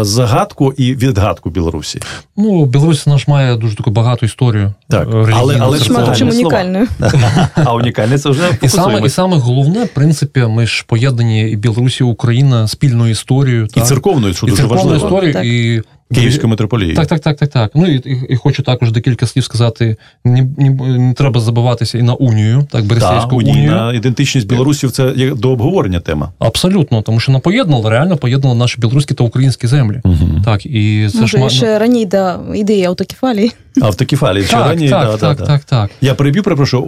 Загадку 0.00 0.72
і 0.76 0.94
відгадку 0.94 1.50
Білорусі. 1.50 2.00
Ну, 2.36 2.64
Білорусь 2.64 3.06
наш 3.06 3.28
має 3.28 3.56
дуже 3.56 3.76
таку 3.76 3.90
багату 3.90 4.26
історію. 4.26 4.74
Так, 4.88 5.08
але 5.32 5.56
але 5.60 5.80
чим 6.16 6.28
унікальною. 6.28 6.86
А 7.54 7.74
унікальне 7.74 8.18
це 8.18 8.30
вже 8.30 8.42
і 8.62 8.68
саме, 8.68 9.00
і 9.06 9.08
саме 9.08 9.36
головне, 9.36 9.84
в 9.84 9.88
принципі, 9.88 10.40
ми 10.40 10.66
ж 10.66 10.84
поєднані 10.86 11.50
і 11.50 11.56
Білорусі, 11.56 12.04
і 12.04 12.06
Україна 12.06 12.68
спільною 12.68 13.10
історією. 13.10 13.64
І 13.64 13.68
так. 13.68 13.86
церковною, 13.86 14.34
що 14.34 14.46
і 14.46 14.50
дуже 14.50 14.62
церковною 14.62 14.90
важливо. 14.90 15.06
історією, 15.06 15.32
так. 15.32 15.44
і 15.44 15.82
Київською 16.14 16.48
митрополією. 16.48 16.96
Так, 16.96 17.06
так, 17.06 17.20
так, 17.20 17.36
так, 17.36 17.48
так. 17.48 17.70
Ну 17.74 17.86
і, 17.86 17.96
і, 17.96 18.26
і 18.28 18.36
хочу 18.36 18.62
також 18.62 18.92
декілька 18.92 19.26
слів 19.26 19.44
сказати. 19.44 19.96
Не, 20.24 20.46
не, 20.58 20.70
не 20.98 21.14
треба 21.14 21.40
забуватися 21.40 21.98
і 21.98 22.02
на 22.02 22.14
унію, 22.14 22.66
так, 22.70 22.84
Берестейську 22.84 23.36
унію. 23.36 23.54
унію. 23.54 23.92
ідентичність 23.92 24.48
білорусів 24.48 24.90
це 24.90 25.12
є 25.16 25.34
до 25.34 25.50
обговорення 25.50 26.00
тема. 26.00 26.32
Абсолютно, 26.38 27.02
тому 27.02 27.20
що 27.20 27.32
нам 27.32 27.40
поєднало, 27.40 27.90
реально 27.90 28.16
поєднало 28.16 28.54
наші 28.54 28.80
білоруські 28.80 29.14
та 29.14 29.24
українські 29.24 29.66
землі. 29.66 30.00
Угу. 30.04 30.42
Так, 30.44 30.66
і 30.66 31.08
це 31.12 31.20
Може, 31.20 31.38
ж 31.38 31.56
ще 31.56 31.78
раніше 31.78 32.06
до 32.06 32.54
ідеї 32.54 32.84
автокефалії. 32.84 33.52
Автокефалії, 33.80 34.44
ще 34.44 34.56
так, 34.56 34.66
раніше. 34.66 34.90
Так, 34.90 35.06
да, 35.10 35.16
так, 35.16 35.38
да, 35.38 35.46
так, 35.46 35.64
так. 35.64 35.90
Я 36.00 36.14
переб'ю, 36.14 36.42
перепрошую, 36.42 36.84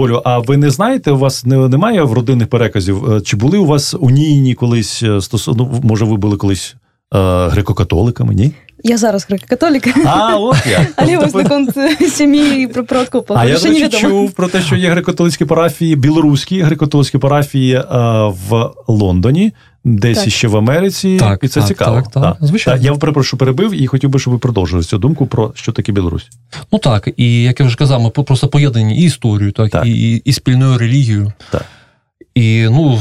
Олю, 0.00 0.22
а 0.24 0.38
ви 0.38 0.56
не 0.56 0.70
знаєте, 0.70 1.10
у 1.10 1.18
вас 1.18 1.44
не, 1.44 1.68
немає 1.68 2.02
в 2.02 2.12
родинних 2.12 2.48
переказів? 2.48 3.22
Чи 3.24 3.36
були 3.36 3.58
у 3.58 3.66
вас 3.66 3.94
унійні 4.00 4.54
колись 4.54 5.04
стосовно, 5.20 5.70
ну, 5.72 5.80
може, 5.82 6.04
ви 6.04 6.16
були 6.16 6.36
колись 6.36 6.74
е, 6.74 6.85
греко-католиками, 7.12 8.34
ні? 8.34 8.52
Я 8.84 8.96
зараз 8.96 9.26
греко-католик. 9.30 10.06
А, 10.06 10.36
от 10.36 10.66
я. 10.66 10.86
Але 10.96 11.16
ось 11.16 11.34
на 11.34 11.44
конт 11.44 11.70
сім'ї 12.08 12.66
про 12.66 12.84
продку 12.84 13.24
А 13.28 13.44
я, 13.44 13.58
до 13.58 13.68
речі, 13.68 13.88
чув 13.88 14.32
про 14.32 14.48
те, 14.48 14.62
що 14.62 14.76
є 14.76 14.94
греко-католицькі 14.94 15.44
парафії, 15.44 15.96
білоруські 15.96 16.64
греко-католицькі 16.64 17.18
парафії 17.18 17.74
е, 17.74 17.84
в 18.48 18.70
Лондоні, 18.88 19.52
десь 19.84 20.18
Так. 20.18 20.32
ще 20.32 20.48
в 20.48 20.56
Америці. 20.56 21.16
Так, 21.20 21.44
і 21.44 21.48
це 21.48 21.60
так, 21.60 21.68
цікаво. 21.68 22.02
так, 22.02 22.22
так. 22.22 22.36
Звичайно. 22.40 22.82
Я 22.84 22.94
перепрошую, 22.94 23.38
перебив 23.38 23.82
і 23.82 23.86
хотів 23.86 24.10
би, 24.10 24.18
щоб 24.18 24.32
ви 24.32 24.38
продовжили 24.38 24.82
цю 24.82 24.98
думку 24.98 25.26
про 25.26 25.52
що 25.54 25.72
таке 25.72 25.92
Білорусь. 25.92 26.28
Ну 26.72 26.78
так, 26.78 27.08
і 27.16 27.42
як 27.42 27.60
я 27.60 27.66
вже 27.66 27.76
казав, 27.76 28.00
ми 28.00 28.10
просто 28.10 28.48
поєднані 28.48 28.98
і 28.98 29.04
історією, 29.04 29.52
так, 29.52 29.70
Так. 29.70 29.86
І, 29.86 30.12
і, 30.14 30.16
і 30.24 30.32
спільною 30.32 30.78
релігією. 30.78 31.32
Так. 31.50 31.64
І 32.36 32.68
ну 32.70 32.98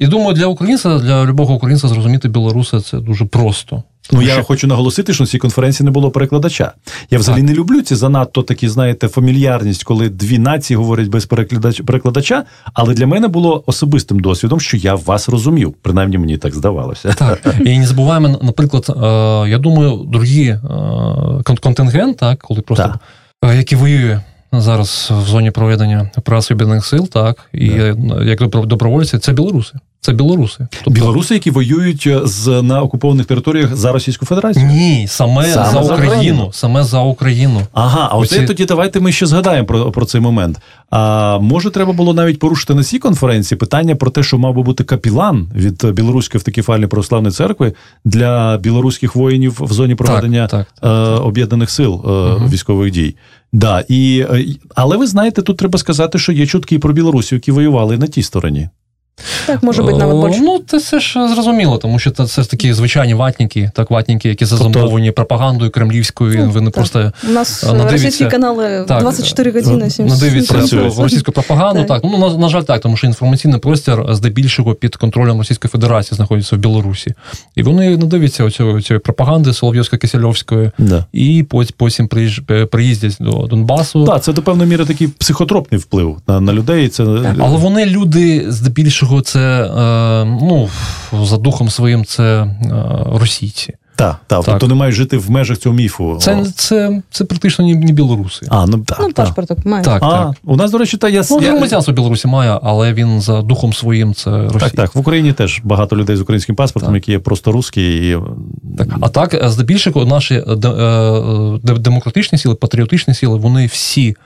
і 0.00 0.06
думаю, 0.06 0.32
для 0.32 0.46
українця, 0.46 0.98
для 0.98 1.24
любого 1.24 1.54
українця 1.54 1.88
зрозуміти 1.88 2.28
білоруса 2.28 2.80
це 2.80 2.98
дуже 2.98 3.24
просто. 3.24 3.82
Ну, 4.12 4.22
я 4.22 4.42
хочу 4.42 4.66
наголосити, 4.66 5.14
що 5.14 5.24
на 5.24 5.28
цій 5.28 5.38
конференції 5.38 5.84
не 5.84 5.90
було 5.90 6.10
перекладача. 6.10 6.72
Я 7.10 7.18
взагалі 7.18 7.42
не 7.42 7.52
люблю 7.54 7.82
ці 7.82 7.94
занадто 7.94 8.42
такі, 8.42 8.68
знаєте, 8.68 9.08
фамільярність, 9.08 9.84
коли 9.84 10.08
дві 10.08 10.38
нації 10.38 10.76
говорять 10.76 11.08
без 11.08 11.28
перекладач- 11.28 11.82
перекладача. 11.82 12.44
Але 12.74 12.94
для 12.94 13.06
мене 13.06 13.28
було 13.28 13.62
особистим 13.66 14.20
досвідом, 14.20 14.60
що 14.60 14.76
я 14.76 14.94
вас 14.94 15.28
розумів. 15.28 15.74
Принаймні 15.82 16.18
мені 16.18 16.38
так 16.38 16.54
здавалося. 16.54 17.12
Так, 17.18 17.54
і 17.66 17.78
не 17.78 17.86
забуваємо, 17.86 18.38
наприклад, 18.42 18.86
е, 18.88 19.50
я 19.50 19.58
думаю, 19.58 20.06
другі 20.12 20.46
е, 20.48 20.58
контингент, 21.60 22.16
так, 22.16 22.38
коли 22.38 22.60
просто 22.60 22.98
Так. 23.42 23.50
е, 23.50 23.56
який 23.56 23.78
воює 23.78 24.20
зараз 24.52 25.12
в 25.24 25.26
зоні 25.28 25.50
проведення 25.50 26.10
праці 26.24 26.52
об'єднаних 26.54 26.86
сил, 26.86 27.08
так, 27.08 27.36
і 27.52 27.68
е, 27.70 27.96
як 28.24 28.40
добро- 28.40 28.66
добровольці, 28.66 29.18
це 29.18 29.32
білоруси. 29.32 29.74
Це 30.00 30.12
білоруси. 30.12 30.66
Тобто, 30.70 30.90
Білоруси, 30.90 31.34
які 31.34 31.50
воюють 31.50 32.08
з 32.24 32.62
на 32.62 32.82
окупованих 32.82 33.26
територіях 33.26 33.76
за 33.76 33.92
Російську 33.92 34.26
Федерацію. 34.26 34.66
Ні, 34.66 35.06
саме, 35.08 35.44
Саме 35.44 35.66
за 35.66 35.70
за 35.72 35.80
Україну. 35.80 36.12
Україну. 36.14 36.50
Саме 36.52 36.84
за 36.84 37.00
Україну. 37.00 37.60
Ага, 37.72 38.08
а 38.12 38.16
Оці- 38.16 38.34
оце 38.34 38.46
тоді 38.46 38.64
давайте 38.64 39.00
ми 39.00 39.12
ще 39.12 39.26
згадаємо 39.26 39.66
про, 39.66 39.90
про 39.92 40.06
цей 40.06 40.20
момент. 40.20 40.58
А 40.90 41.38
може, 41.38 41.70
треба 41.70 41.92
було 41.92 42.14
навіть 42.14 42.38
порушити 42.38 42.74
на 42.74 42.82
цій 42.84 42.98
конференції 42.98 43.58
питання 43.58 43.94
про 43.94 44.10
те, 44.10 44.22
що 44.22 44.38
мав 44.38 44.54
би 44.54 44.62
бути 44.62 44.84
капілан 44.84 45.48
від 45.54 45.84
білоруської 45.92 46.38
автокефальної 46.38 46.88
православної 46.88 47.32
церкви 47.32 47.72
для 48.04 48.56
білоруських 48.58 49.16
воїнів 49.16 49.56
в 49.60 49.72
зоні 49.72 49.94
проведення 49.94 50.46
так, 50.46 50.66
е, 50.82 50.88
об'єднаних 51.18 51.70
сил 51.70 52.02
е, 52.04 52.08
Мгм. 52.08 52.48
військових 52.50 52.90
дій. 52.92 53.14
Да, 53.52 53.84
і, 53.88 54.26
е, 54.30 54.44
але 54.74 54.96
ви 54.96 55.06
знаєте, 55.06 55.42
тут 55.42 55.56
треба 55.56 55.78
сказати, 55.78 56.18
що 56.18 56.32
є 56.32 56.46
чутки 56.46 56.74
і 56.74 56.78
про 56.78 56.92
білорусів, 56.92 57.36
які 57.36 57.52
воювали 57.52 57.98
на 57.98 58.06
тій 58.06 58.22
стороні. 58.22 58.68
Так, 59.46 59.62
може 59.62 59.82
бути 59.82 59.96
навіть 59.96 60.26
більше. 60.26 60.40
Ну, 60.40 60.60
це, 60.66 60.80
це 60.80 61.00
ж 61.00 61.28
зрозуміло, 61.34 61.78
тому 61.78 61.98
що 61.98 62.10
це, 62.10 62.26
це 62.26 62.42
ж 62.42 62.50
такі 62.50 62.72
звичайні 62.72 63.14
ватніки, 63.14 63.70
так, 63.74 63.90
ватніки, 63.90 64.28
які 64.28 64.44
зазомбовані 64.44 65.10
пропагандою 65.10 65.70
кремлівською, 65.70 66.38
Ну, 66.44 66.50
вони 66.50 66.66
так. 66.66 66.74
просто 66.74 67.12
У 67.28 67.32
нас 67.32 67.64
надивиться- 67.64 67.92
російські 67.92 68.24
канали 68.26 68.84
Так, 68.88 69.00
24 69.00 69.50
години, 69.50 69.90
7 69.90 70.06
надивиться 70.06 70.54
Працює. 70.54 70.90
про 70.90 71.02
російську 71.02 71.32
пропаганду. 71.32 71.84
Так. 71.84 71.88
Так, 72.02 72.10
ну 72.12 72.18
на, 72.18 72.36
на 72.38 72.48
жаль, 72.48 72.62
так, 72.62 72.80
тому 72.80 72.96
що 72.96 73.06
інформаційний 73.06 73.58
простір 73.60 74.04
здебільшого 74.10 74.74
під 74.74 74.96
контролем 74.96 75.38
Російської 75.38 75.68
Федерації 75.70 76.16
знаходиться 76.16 76.56
в 76.56 76.58
Білорусі. 76.58 77.14
І 77.56 77.62
вони 77.62 77.96
надивляться 77.96 78.44
оцю, 78.44 78.80
цієї 78.80 79.00
пропаганди 79.00 79.50
Солов'йсько-Кисельовської, 79.50 80.70
Да. 80.78 81.04
і 81.12 81.46
потім 81.76 82.06
приїж- 82.08 82.66
приїздять 82.66 83.16
до 83.20 83.30
Донбасу. 83.46 84.04
Так, 84.04 84.22
це 84.22 84.32
до 84.32 84.42
певної 84.42 84.70
міри 84.70 84.84
такий 84.84 85.08
психотропний 85.08 85.80
вплив 85.80 86.16
на, 86.26 86.40
на 86.40 86.52
людей. 86.52 86.88
Це 86.88 87.02
Але 87.40 87.56
вони 87.58 87.86
люди 87.86 88.44
здебільшого 88.48 89.11
це 89.20 89.64
е, 89.64 90.24
ну, 90.24 90.68
за 91.22 91.36
духом 91.36 91.70
своїм 91.70 92.04
це 92.04 92.22
е, 92.42 92.48
російці. 93.18 93.74
та, 93.96 94.18
та, 94.26 94.36
Так. 94.36 94.44
тобто 94.44 94.66
не 94.68 94.74
мають 94.74 94.94
жити 94.94 95.16
в 95.16 95.30
межах 95.30 95.58
цього 95.58 95.74
міфу. 95.74 96.16
Це, 96.20 96.44
це, 96.56 97.02
це 97.10 97.24
практично 97.24 97.66
не, 97.66 97.74
не 97.74 97.92
білоруси. 97.92 98.46
А, 98.50 98.66
ну 98.66 98.78
так. 98.78 98.98
Ну, 99.00 99.12
так. 99.12 99.66
має. 99.66 99.84
Так, 99.84 100.02
А, 100.02 100.10
так. 100.10 100.32
у 100.44 100.56
нас, 100.56 100.70
до 100.70 100.78
речі, 100.78 100.96
та 100.96 101.08
я, 101.08 101.22
Ну, 101.30 101.38
громадянство 101.38 101.94
Білорусі 101.94 102.28
має, 102.28 102.58
але 102.62 102.92
він 102.92 103.20
за 103.20 103.42
духом 103.42 103.72
своїм 103.72 104.14
це 104.14 104.30
Росія. 104.30 104.60
так, 104.60 104.70
так. 104.72 104.94
В 104.94 104.98
Україні 104.98 105.32
теж 105.32 105.60
багато 105.64 105.96
людей 105.96 106.16
з 106.16 106.20
українським 106.20 106.56
паспортом, 106.56 106.88
Так. 106.88 106.94
які 106.94 107.12
є 107.12 107.18
просто 107.18 107.52
русські. 107.52 108.08
І... 108.10 108.18
Так. 108.78 108.88
А 109.00 109.08
так, 109.08 109.34
е, 109.34 109.48
здебільшого, 109.48 110.04
наші 110.04 110.34
е, 110.34 110.56
де- 110.56 110.68
е, 110.68 111.58
де- 111.62 111.74
демократичні 111.74 112.38
сили, 112.38 112.54
патріотичні 112.54 113.14
сили, 113.14 113.38
вони 113.38 113.66
всі. 113.66 114.16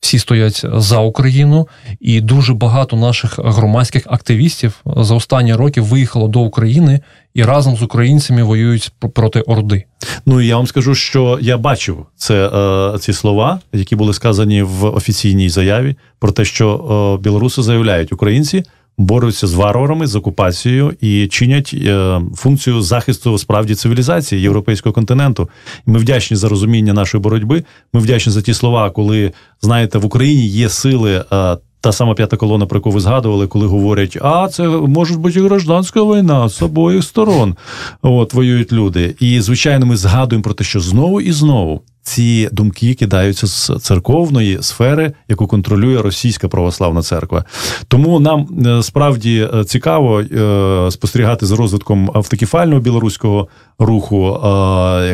Всі 0.00 0.18
стоять 0.18 0.64
за 0.74 0.98
Україну, 0.98 1.68
і 2.00 2.20
дуже 2.20 2.54
багато 2.54 2.96
наших 2.96 3.38
громадських 3.38 4.06
активістів 4.10 4.80
за 4.96 5.14
останні 5.14 5.54
роки 5.54 5.80
виїхало 5.80 6.28
до 6.28 6.40
України 6.40 7.00
і 7.34 7.42
разом 7.44 7.76
з 7.76 7.82
українцями 7.82 8.42
воюють 8.42 8.92
пр- 9.00 9.08
проти 9.08 9.40
Орди. 9.40 9.84
Ну 10.26 10.40
я 10.40 10.56
вам 10.56 10.66
скажу, 10.66 10.94
що 10.94 11.38
я 11.42 11.58
бачив 11.58 12.06
це, 12.16 12.48
е, 12.94 12.98
ці 12.98 13.12
слова, 13.12 13.60
які 13.72 13.96
були 13.96 14.14
сказані 14.14 14.62
в 14.62 14.84
офіційній 14.84 15.48
заяві, 15.48 15.96
про 16.18 16.32
те, 16.32 16.44
що 16.44 17.16
е, 17.20 17.22
білоруси 17.22 17.62
заявляють, 17.62 18.12
українці 18.12 18.62
борються 18.98 19.46
з 19.46 19.54
варварами, 19.54 20.06
з 20.06 20.16
окупацією 20.16 20.94
і 21.00 21.26
чинять 21.26 21.74
е, 21.74 22.20
функцію 22.34 22.82
захисту 22.82 23.38
справді 23.38 23.74
цивілізації 23.74 24.42
європейського 24.42 24.92
континенту. 24.92 25.48
Ми 25.86 25.98
вдячні 25.98 26.36
за 26.36 26.48
розуміння 26.48 26.92
нашої 26.92 27.22
боротьби. 27.22 27.64
Ми 27.92 28.00
вдячні 28.00 28.32
за 28.32 28.42
ті 28.42 28.54
слова, 28.54 28.90
коли 28.90 29.32
знаєте, 29.60 29.98
в 29.98 30.04
Україні 30.04 30.46
є 30.46 30.68
сили. 30.68 31.24
е, 31.32 31.56
та 31.80 31.92
сама 31.92 32.14
п'ята 32.14 32.36
колона, 32.36 32.66
про 32.66 32.78
яку 32.78 32.90
ви 32.90 33.00
згадували, 33.00 33.46
коли 33.46 33.66
говорять, 33.66 34.18
а 34.22 34.48
це 34.48 34.68
може 34.68 35.14
бути 35.14 35.40
гражданська 35.40 36.02
війна 36.02 36.48
з 36.48 36.62
обох 36.62 37.04
сторон. 37.04 37.56
От 38.02 38.34
воюють 38.34 38.72
люди. 38.72 39.14
І 39.20 39.40
звичайно, 39.40 39.86
ми 39.86 39.96
згадуємо 39.96 40.42
про 40.42 40.54
те, 40.54 40.64
що 40.64 40.80
знову 40.80 41.20
і 41.20 41.32
знову 41.32 41.82
ці 42.06 42.48
думки 42.52 42.94
кидаються 42.94 43.46
з 43.46 43.70
церковної 43.82 44.58
сфери, 44.60 45.12
яку 45.28 45.46
контролює 45.46 46.02
російська 46.02 46.48
православна 46.48 47.02
церква. 47.02 47.44
Тому 47.88 48.20
нам 48.20 48.48
е, 48.66 48.82
справді 48.82 49.48
е, 49.54 49.64
цікаво 49.64 50.20
е, 50.20 50.90
спостерігати 50.90 51.46
за 51.46 51.56
розвитком 51.56 52.10
автокефального 52.14 52.80
білоруського 52.80 53.48
руху. 53.78 54.40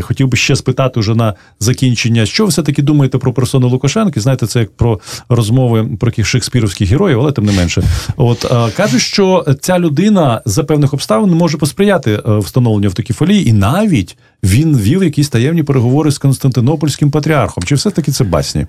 Хотів 0.01 0.29
би 0.29 0.37
ще 0.37 0.57
спитати 0.57 1.01
вже 1.01 1.15
на 1.15 1.35
закінчення, 1.61 2.27
що 2.27 2.45
ви 2.45 2.51
все 2.51 2.63
таки 2.63 2.83
думаєте 2.83 3.19
про 3.19 3.33
персону 3.33 3.69
Лукашенки? 3.69 4.21
Знаєте, 4.21 4.47
це 4.47 4.61
як 4.61 4.77
про 4.77 5.01
розмови 5.29 5.89
про 6.01 6.09
яких 6.09 6.27
шекспірівських 6.27 6.89
героїв, 6.89 7.21
але 7.21 7.33
тим 7.33 7.45
не 7.45 7.53
менше. 7.53 7.83
От 8.17 8.53
кажуть, 8.77 9.03
що 9.03 9.45
ця 9.61 9.79
людина 9.79 10.43
за 10.45 10.65
певних 10.65 10.95
обставин 10.95 11.31
може 11.31 11.59
посприяти 11.59 12.23
встановленню 12.27 12.87
автокефалії, 12.87 13.49
і 13.49 13.53
навіть 13.53 14.17
він 14.43 14.79
вів 14.79 15.05
якісь 15.05 15.29
таємні 15.29 15.63
переговори 15.63 16.11
з 16.11 16.19
Константинопольським 16.19 17.11
патріархом. 17.11 17.65
Чи 17.65 17.75
все 17.75 17.91
таки 17.91 18.13
це 18.13 18.25
басні? 18.25 18.67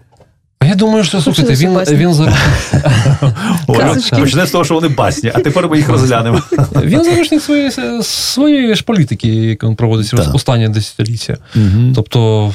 А 0.60 0.66
я 0.66 0.76
думаю, 0.76 1.04
що 1.04 1.22
слухайте, 1.22 1.54
він, 1.54 1.78
він 1.80 2.16
почне 4.20 4.46
з 4.46 4.52
того, 4.52 4.64
що 4.64 4.74
вони 4.74 4.88
басні, 4.88 5.32
а 5.36 5.40
тепер 5.40 5.70
ми 5.70 5.78
їх 5.78 5.90
розглянемо. 5.90 6.42
він 6.84 7.04
заручник 7.04 7.42
своєї, 7.42 7.72
своєї 8.04 8.76
ж 8.76 8.84
політики, 8.84 9.28
яку 9.28 9.68
він 9.68 9.76
проводить 9.76 10.12
Так. 10.12 10.36
останнє 10.36 10.70
десятиліття. 10.70 11.38
Тобто, 11.96 12.54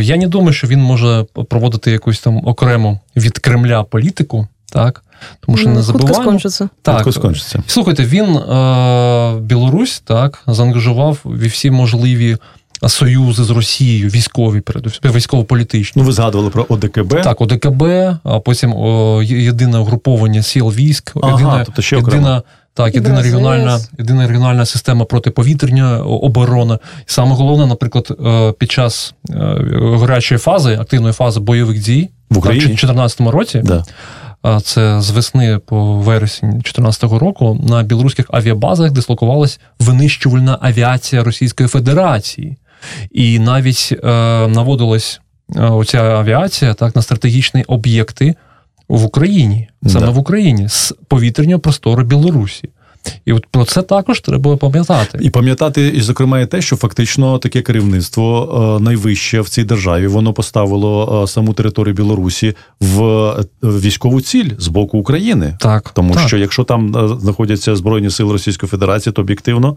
я 0.00 0.16
не 0.16 0.26
думаю, 0.26 0.52
що 0.52 0.66
він 0.66 0.80
може 0.80 1.24
проводити 1.48 1.90
якусь 1.90 2.20
там 2.20 2.36
окрему 2.46 3.00
від 3.16 3.38
Кремля 3.38 3.82
політику, 3.82 4.48
так? 4.72 5.04
Тому 5.46 5.58
що 5.58 5.68
Ну, 5.68 5.74
не 5.74 5.80
Хутко 5.82 5.92
забуваємо. 5.98 6.22
скончиться. 6.24 6.68
Так, 6.82 6.96
Хутко 6.96 7.12
скончиться. 7.12 7.62
Слухайте, 7.66 8.04
він 8.04 8.36
е, 8.36 9.34
Білорусь 9.40 10.02
так 10.04 10.42
заангажував 10.46 11.18
ві 11.24 11.48
всі 11.48 11.70
можливі 11.70 12.36
союзи 12.88 13.44
з 13.44 13.50
Росією, 13.50 14.08
військові, 14.08 14.60
передусім, 14.60 15.12
військово-політичні. 15.12 16.02
Ну, 16.02 16.06
ви 16.06 16.12
згадували 16.12 16.50
про 16.50 16.66
ОДКБ. 16.68 17.22
Так, 17.22 17.40
ОДКБ, 17.40 17.82
а 18.24 18.40
потім 18.44 18.72
о, 18.76 19.22
єдине 19.22 19.78
угруповання 19.78 20.42
сіл 20.42 20.68
військ, 20.70 21.12
Ага, 21.22 21.32
єдина, 21.32 21.62
тобто 21.64 21.82
ще 21.82 21.96
єдина, 21.96 22.42
так, 22.74 22.94
єдина 22.94 23.22
регіональна, 23.22 23.80
єдина 23.98 24.26
регіональна 24.26 24.66
система 24.66 25.04
протиповітряної 25.04 26.00
оборони. 26.02 26.74
І 27.00 27.02
саме 27.06 27.34
головне, 27.34 27.66
наприклад, 27.66 28.18
е, 28.26 28.52
під 28.52 28.70
час 28.72 29.14
е, 29.30 29.34
гарячої 30.00 30.38
фази, 30.38 30.74
активної 30.80 31.12
фази 31.12 31.40
бойових 31.40 31.80
дій 31.80 32.10
В 32.30 32.38
Україні? 32.38 32.64
в 32.64 32.68
2014 32.68 33.20
році, 33.20 33.60
Да. 33.64 33.84
Це 34.62 35.00
з 35.00 35.10
весни 35.10 35.58
по 35.58 35.96
вересень 35.96 36.50
2014 36.50 37.02
року, 37.02 37.60
на 37.68 37.82
білоруських 37.82 38.26
авіабазах 38.30 38.90
дислокувалась 38.90 39.60
винищувальна 39.80 40.58
авіація 40.60 41.24
Російської 41.24 41.68
Федерації. 41.68 42.56
І 43.10 43.38
навіть 43.38 43.88
е, 43.92 44.06
наводилась 44.48 45.20
е, 45.56 45.62
оця 45.62 46.02
авіація 46.02 46.74
так, 46.74 46.96
на 46.96 47.02
стратегічні 47.02 47.64
об'єкти 47.64 48.34
в 48.88 49.04
Україні, 49.04 49.68
саме 49.86 50.06
Да. 50.06 50.12
в 50.12 50.18
Україні, 50.18 50.68
з 50.68 50.94
повітряного 51.08 51.58
простору 51.60 52.04
Білорусі. 52.04 52.68
І 53.24 53.32
от 53.32 53.46
про 53.46 53.64
це 53.64 53.82
також 53.82 54.20
треба 54.20 54.56
пам'ятати. 54.56 55.18
І 55.22 55.30
пам'ятати, 55.30 55.88
і 55.88 56.00
зокрема, 56.00 56.40
і 56.40 56.46
те, 56.46 56.62
що 56.62 56.76
фактично 56.76 57.38
таке 57.38 57.62
керівництво 57.62 58.76
е, 58.78 58.82
найвище 58.82 59.40
в 59.40 59.48
цій 59.48 59.64
державі 59.64 60.06
воно 60.06 60.32
поставило 60.32 61.22
е, 61.22 61.26
саму 61.26 61.52
територію 61.52 61.94
Білорусі 61.94 62.54
в 62.80 63.04
е, 63.04 63.44
військову 63.62 64.20
ціль 64.20 64.50
з 64.58 64.68
боку 64.68 64.98
України. 64.98 65.56
Так, 65.60 65.90
Тому 65.90 66.14
так. 66.14 66.28
що 66.28 66.36
якщо 66.36 66.64
там 66.64 67.16
знаходяться 67.20 67.76
збройні 67.76 68.10
сили 68.10 68.32
Російської 68.32 68.70
Федерації, 68.70 69.12
то 69.12 69.22
об'єктивно 69.22 69.76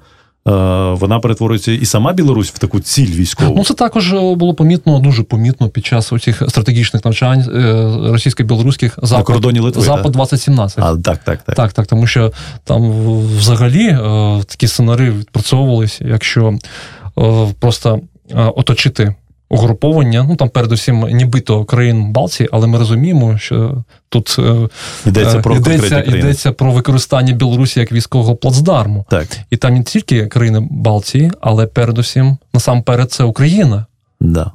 вона 0.94 1.20
перетворюється 1.20 1.72
і 1.72 1.86
сама 1.86 2.14
Білорусь 2.14 2.50
в 2.50 2.58
таку 2.58 2.80
ціль 2.80 3.12
військову. 3.12 3.56
Ну, 3.58 3.64
це 3.64 3.74
також 3.74 4.14
е, 4.14 4.36
було 4.36 4.54
помітно, 4.54 5.00
дуже 5.00 5.24
помітно 5.24 5.70
під 5.70 5.86
час 5.86 6.14
цих 6.22 6.44
стратегічних 6.48 7.06
навчань 7.06 7.40
е, 7.40 8.12
російсько-білоруських 8.12 8.98
На 9.02 9.08
запад, 9.08 9.26
кордоні 9.26 9.60
Литви. 9.60 9.82
запад 9.82 10.04
так? 10.04 10.12
2017. 10.12 10.80
А, 10.80 10.96
так, 10.96 11.18
так, 11.18 11.42
так. 11.42 11.56
Так, 11.56 11.74
так, 11.74 11.88
тому 11.88 12.08
що 12.08 12.32
там 12.64 12.92
взагалі 13.38 13.86
е, 13.88 14.00
такі 14.48 14.68
сценарії 14.68 15.12
відпрацьовувалися, 15.12 16.06
якщо 16.08 16.54
е, 17.20 17.48
просто 17.60 18.00
е, 18.32 18.44
оточити 18.56 19.16
угруповання, 19.50 20.26
ну 20.30 20.36
там 20.36 20.50
передусім 20.50 21.08
нібито 21.12 21.66
країн 21.66 22.12
Балтії, 22.12 22.50
але 22.52 22.68
ми 22.68 22.78
розуміємо, 22.78 23.38
що 23.38 23.84
тут 24.10 24.36
е, 24.40 24.68
Йдеться 25.06 25.38
е, 25.38 25.42
про 25.42 25.56
йдеться, 25.56 26.04
йдеться 26.04 26.52
про 26.52 26.72
використання 26.72 27.34
Білорусі 27.34 27.80
як 27.80 27.92
військового 27.92 28.36
плацдарму. 28.36 29.06
Так, 29.10 29.28
І 29.50 29.58
там 29.58 29.74
не 29.74 29.84
тільки 29.84 30.28
країни 30.28 30.68
Балтії, 30.72 31.32
але 31.42 31.68
передусім 31.68 32.38
насамперед 32.54 33.12
це 33.12 33.24
Україна. 33.24 33.86
да. 34.20 34.52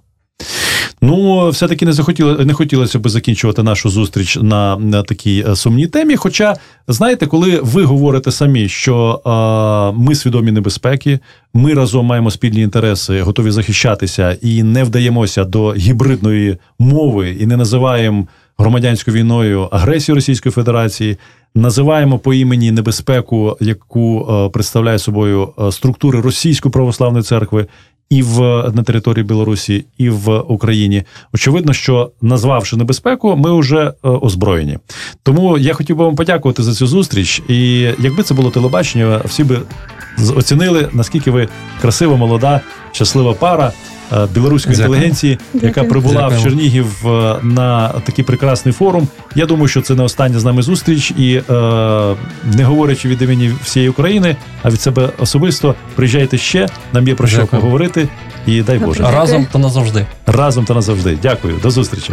Ну, 1.05 1.49
все-таки 1.49 1.87
не 1.87 1.93
захотіло, 1.93 2.37
не 2.45 2.53
хотілося 2.53 2.99
б 2.99 3.09
закінчувати 3.09 3.62
нашу 3.62 3.91
зустріч 3.91 4.38
на, 4.43 4.77
на 4.77 5.03
такій 5.03 5.45
е, 5.49 5.57
сумній 5.57 5.87
темі. 5.87 6.17
Хоча, 6.17 6.55
знаєте, 6.88 7.27
коли 7.27 7.61
ви 7.62 7.85
говорите 7.85 8.33
самі, 8.33 8.69
що 8.69 9.23
е, 9.27 9.99
ми 9.99 10.15
свідомі 10.15 10.53
небезпеки, 10.53 11.19
ми 11.55 11.75
разом 11.75 12.07
маємо 12.07 12.31
спільні 12.31 12.61
інтереси, 12.61 13.23
готові 13.23 13.51
захищатися 13.51 14.38
і 14.43 14.62
не 14.62 14.85
вдаємося 14.85 15.45
до 15.45 15.75
гібридної 15.75 16.57
мови 16.79 17.31
і 17.41 17.47
не 17.47 17.57
називаємо 17.57 18.27
громадянською 18.59 19.17
війною 19.17 19.62
агресію 19.62 20.15
Російської 20.15 20.53
Федерації, 20.53 21.17
називаємо 21.55 22.19
по 22.19 22.35
імені 22.35 22.73
небезпеку, 22.73 23.57
яку 23.61 24.29
е, 24.31 24.49
представляє 24.49 24.99
собою 24.99 25.49
е, 25.59 25.73
структури 25.73 26.21
Російської 26.21 26.73
православної 26.73 27.23
церкви. 27.23 27.67
І 28.12 28.22
в 28.22 28.40
на 28.75 28.83
території 28.83 29.25
Білорусі, 29.25 29.85
і 29.98 30.11
в 30.11 30.38
Україні 30.38 31.03
очевидно, 31.35 31.72
що 31.72 32.11
назвавши 32.22 32.77
небезпеку, 32.77 33.37
ми 33.37 33.61
вже 33.61 33.81
е, 33.81 33.92
озброєні. 34.09 34.79
Тому 35.22 35.59
я 35.59 35.75
хотів 35.75 35.96
би 35.96 36.05
вам 36.05 36.16
подякувати 36.16 36.62
за 36.62 36.75
цю 36.75 36.87
зустріч. 36.87 37.42
І 37.48 37.81
якби 37.98 38.22
це 38.22 38.35
було 38.35 38.51
телебачення, 38.51 39.20
всі 39.25 39.44
би 39.44 39.61
оцінили, 40.37 40.88
наскільки 40.92 41.31
ви 41.31 41.48
красива, 41.81 42.16
молода, 42.16 42.61
щаслива 42.92 43.33
пара. 43.33 43.72
е, 44.12 44.27
Білоруської 44.35 44.77
Дякую. 44.77 44.94
інтелігенції, 44.94 45.38
яка 45.55 45.66
Дякую. 45.68 45.88
прибула 45.90 46.29
в 46.29 46.42
Чернігів 46.42 46.87
е, 47.09 47.37
на 47.42 47.88
такий 47.88 48.25
прекрасний 48.25 48.75
форум. 48.75 49.09
Я 49.35 49.46
думаю, 49.46 49.68
що 49.68 49.83
це 49.83 49.94
не 49.94 50.03
остання 50.03 50.38
з 50.38 50.44
нами 50.44 50.62
зустріч, 50.62 51.11
і 51.11 51.35
е, 51.35 51.42
не 52.44 52.64
говорячи 52.64 53.09
від 53.09 53.22
імені 53.22 53.53
всієї 53.64 53.88
України, 53.90 54.37
а 54.62 54.70
від 54.70 54.81
себе 54.81 55.09
особисто, 55.18 55.75
приїжджайте 55.94 56.38
ще. 56.38 56.68
Нам 56.92 57.09
є 57.09 57.14
про 57.14 57.27
що 57.29 57.37
Дякую. 57.40 57.61
поговорити. 57.62 58.09
І 58.46 58.62
дай 58.62 58.79
Боже, 58.79 59.03
Разом 59.03 59.46
та 59.53 59.59
назавжди. 59.59 60.07
разом 60.27 60.64
та 60.64 60.75
назавжди. 60.75 61.18
Дякую, 61.22 61.55
до 61.62 61.70
зустрічі. 61.70 62.12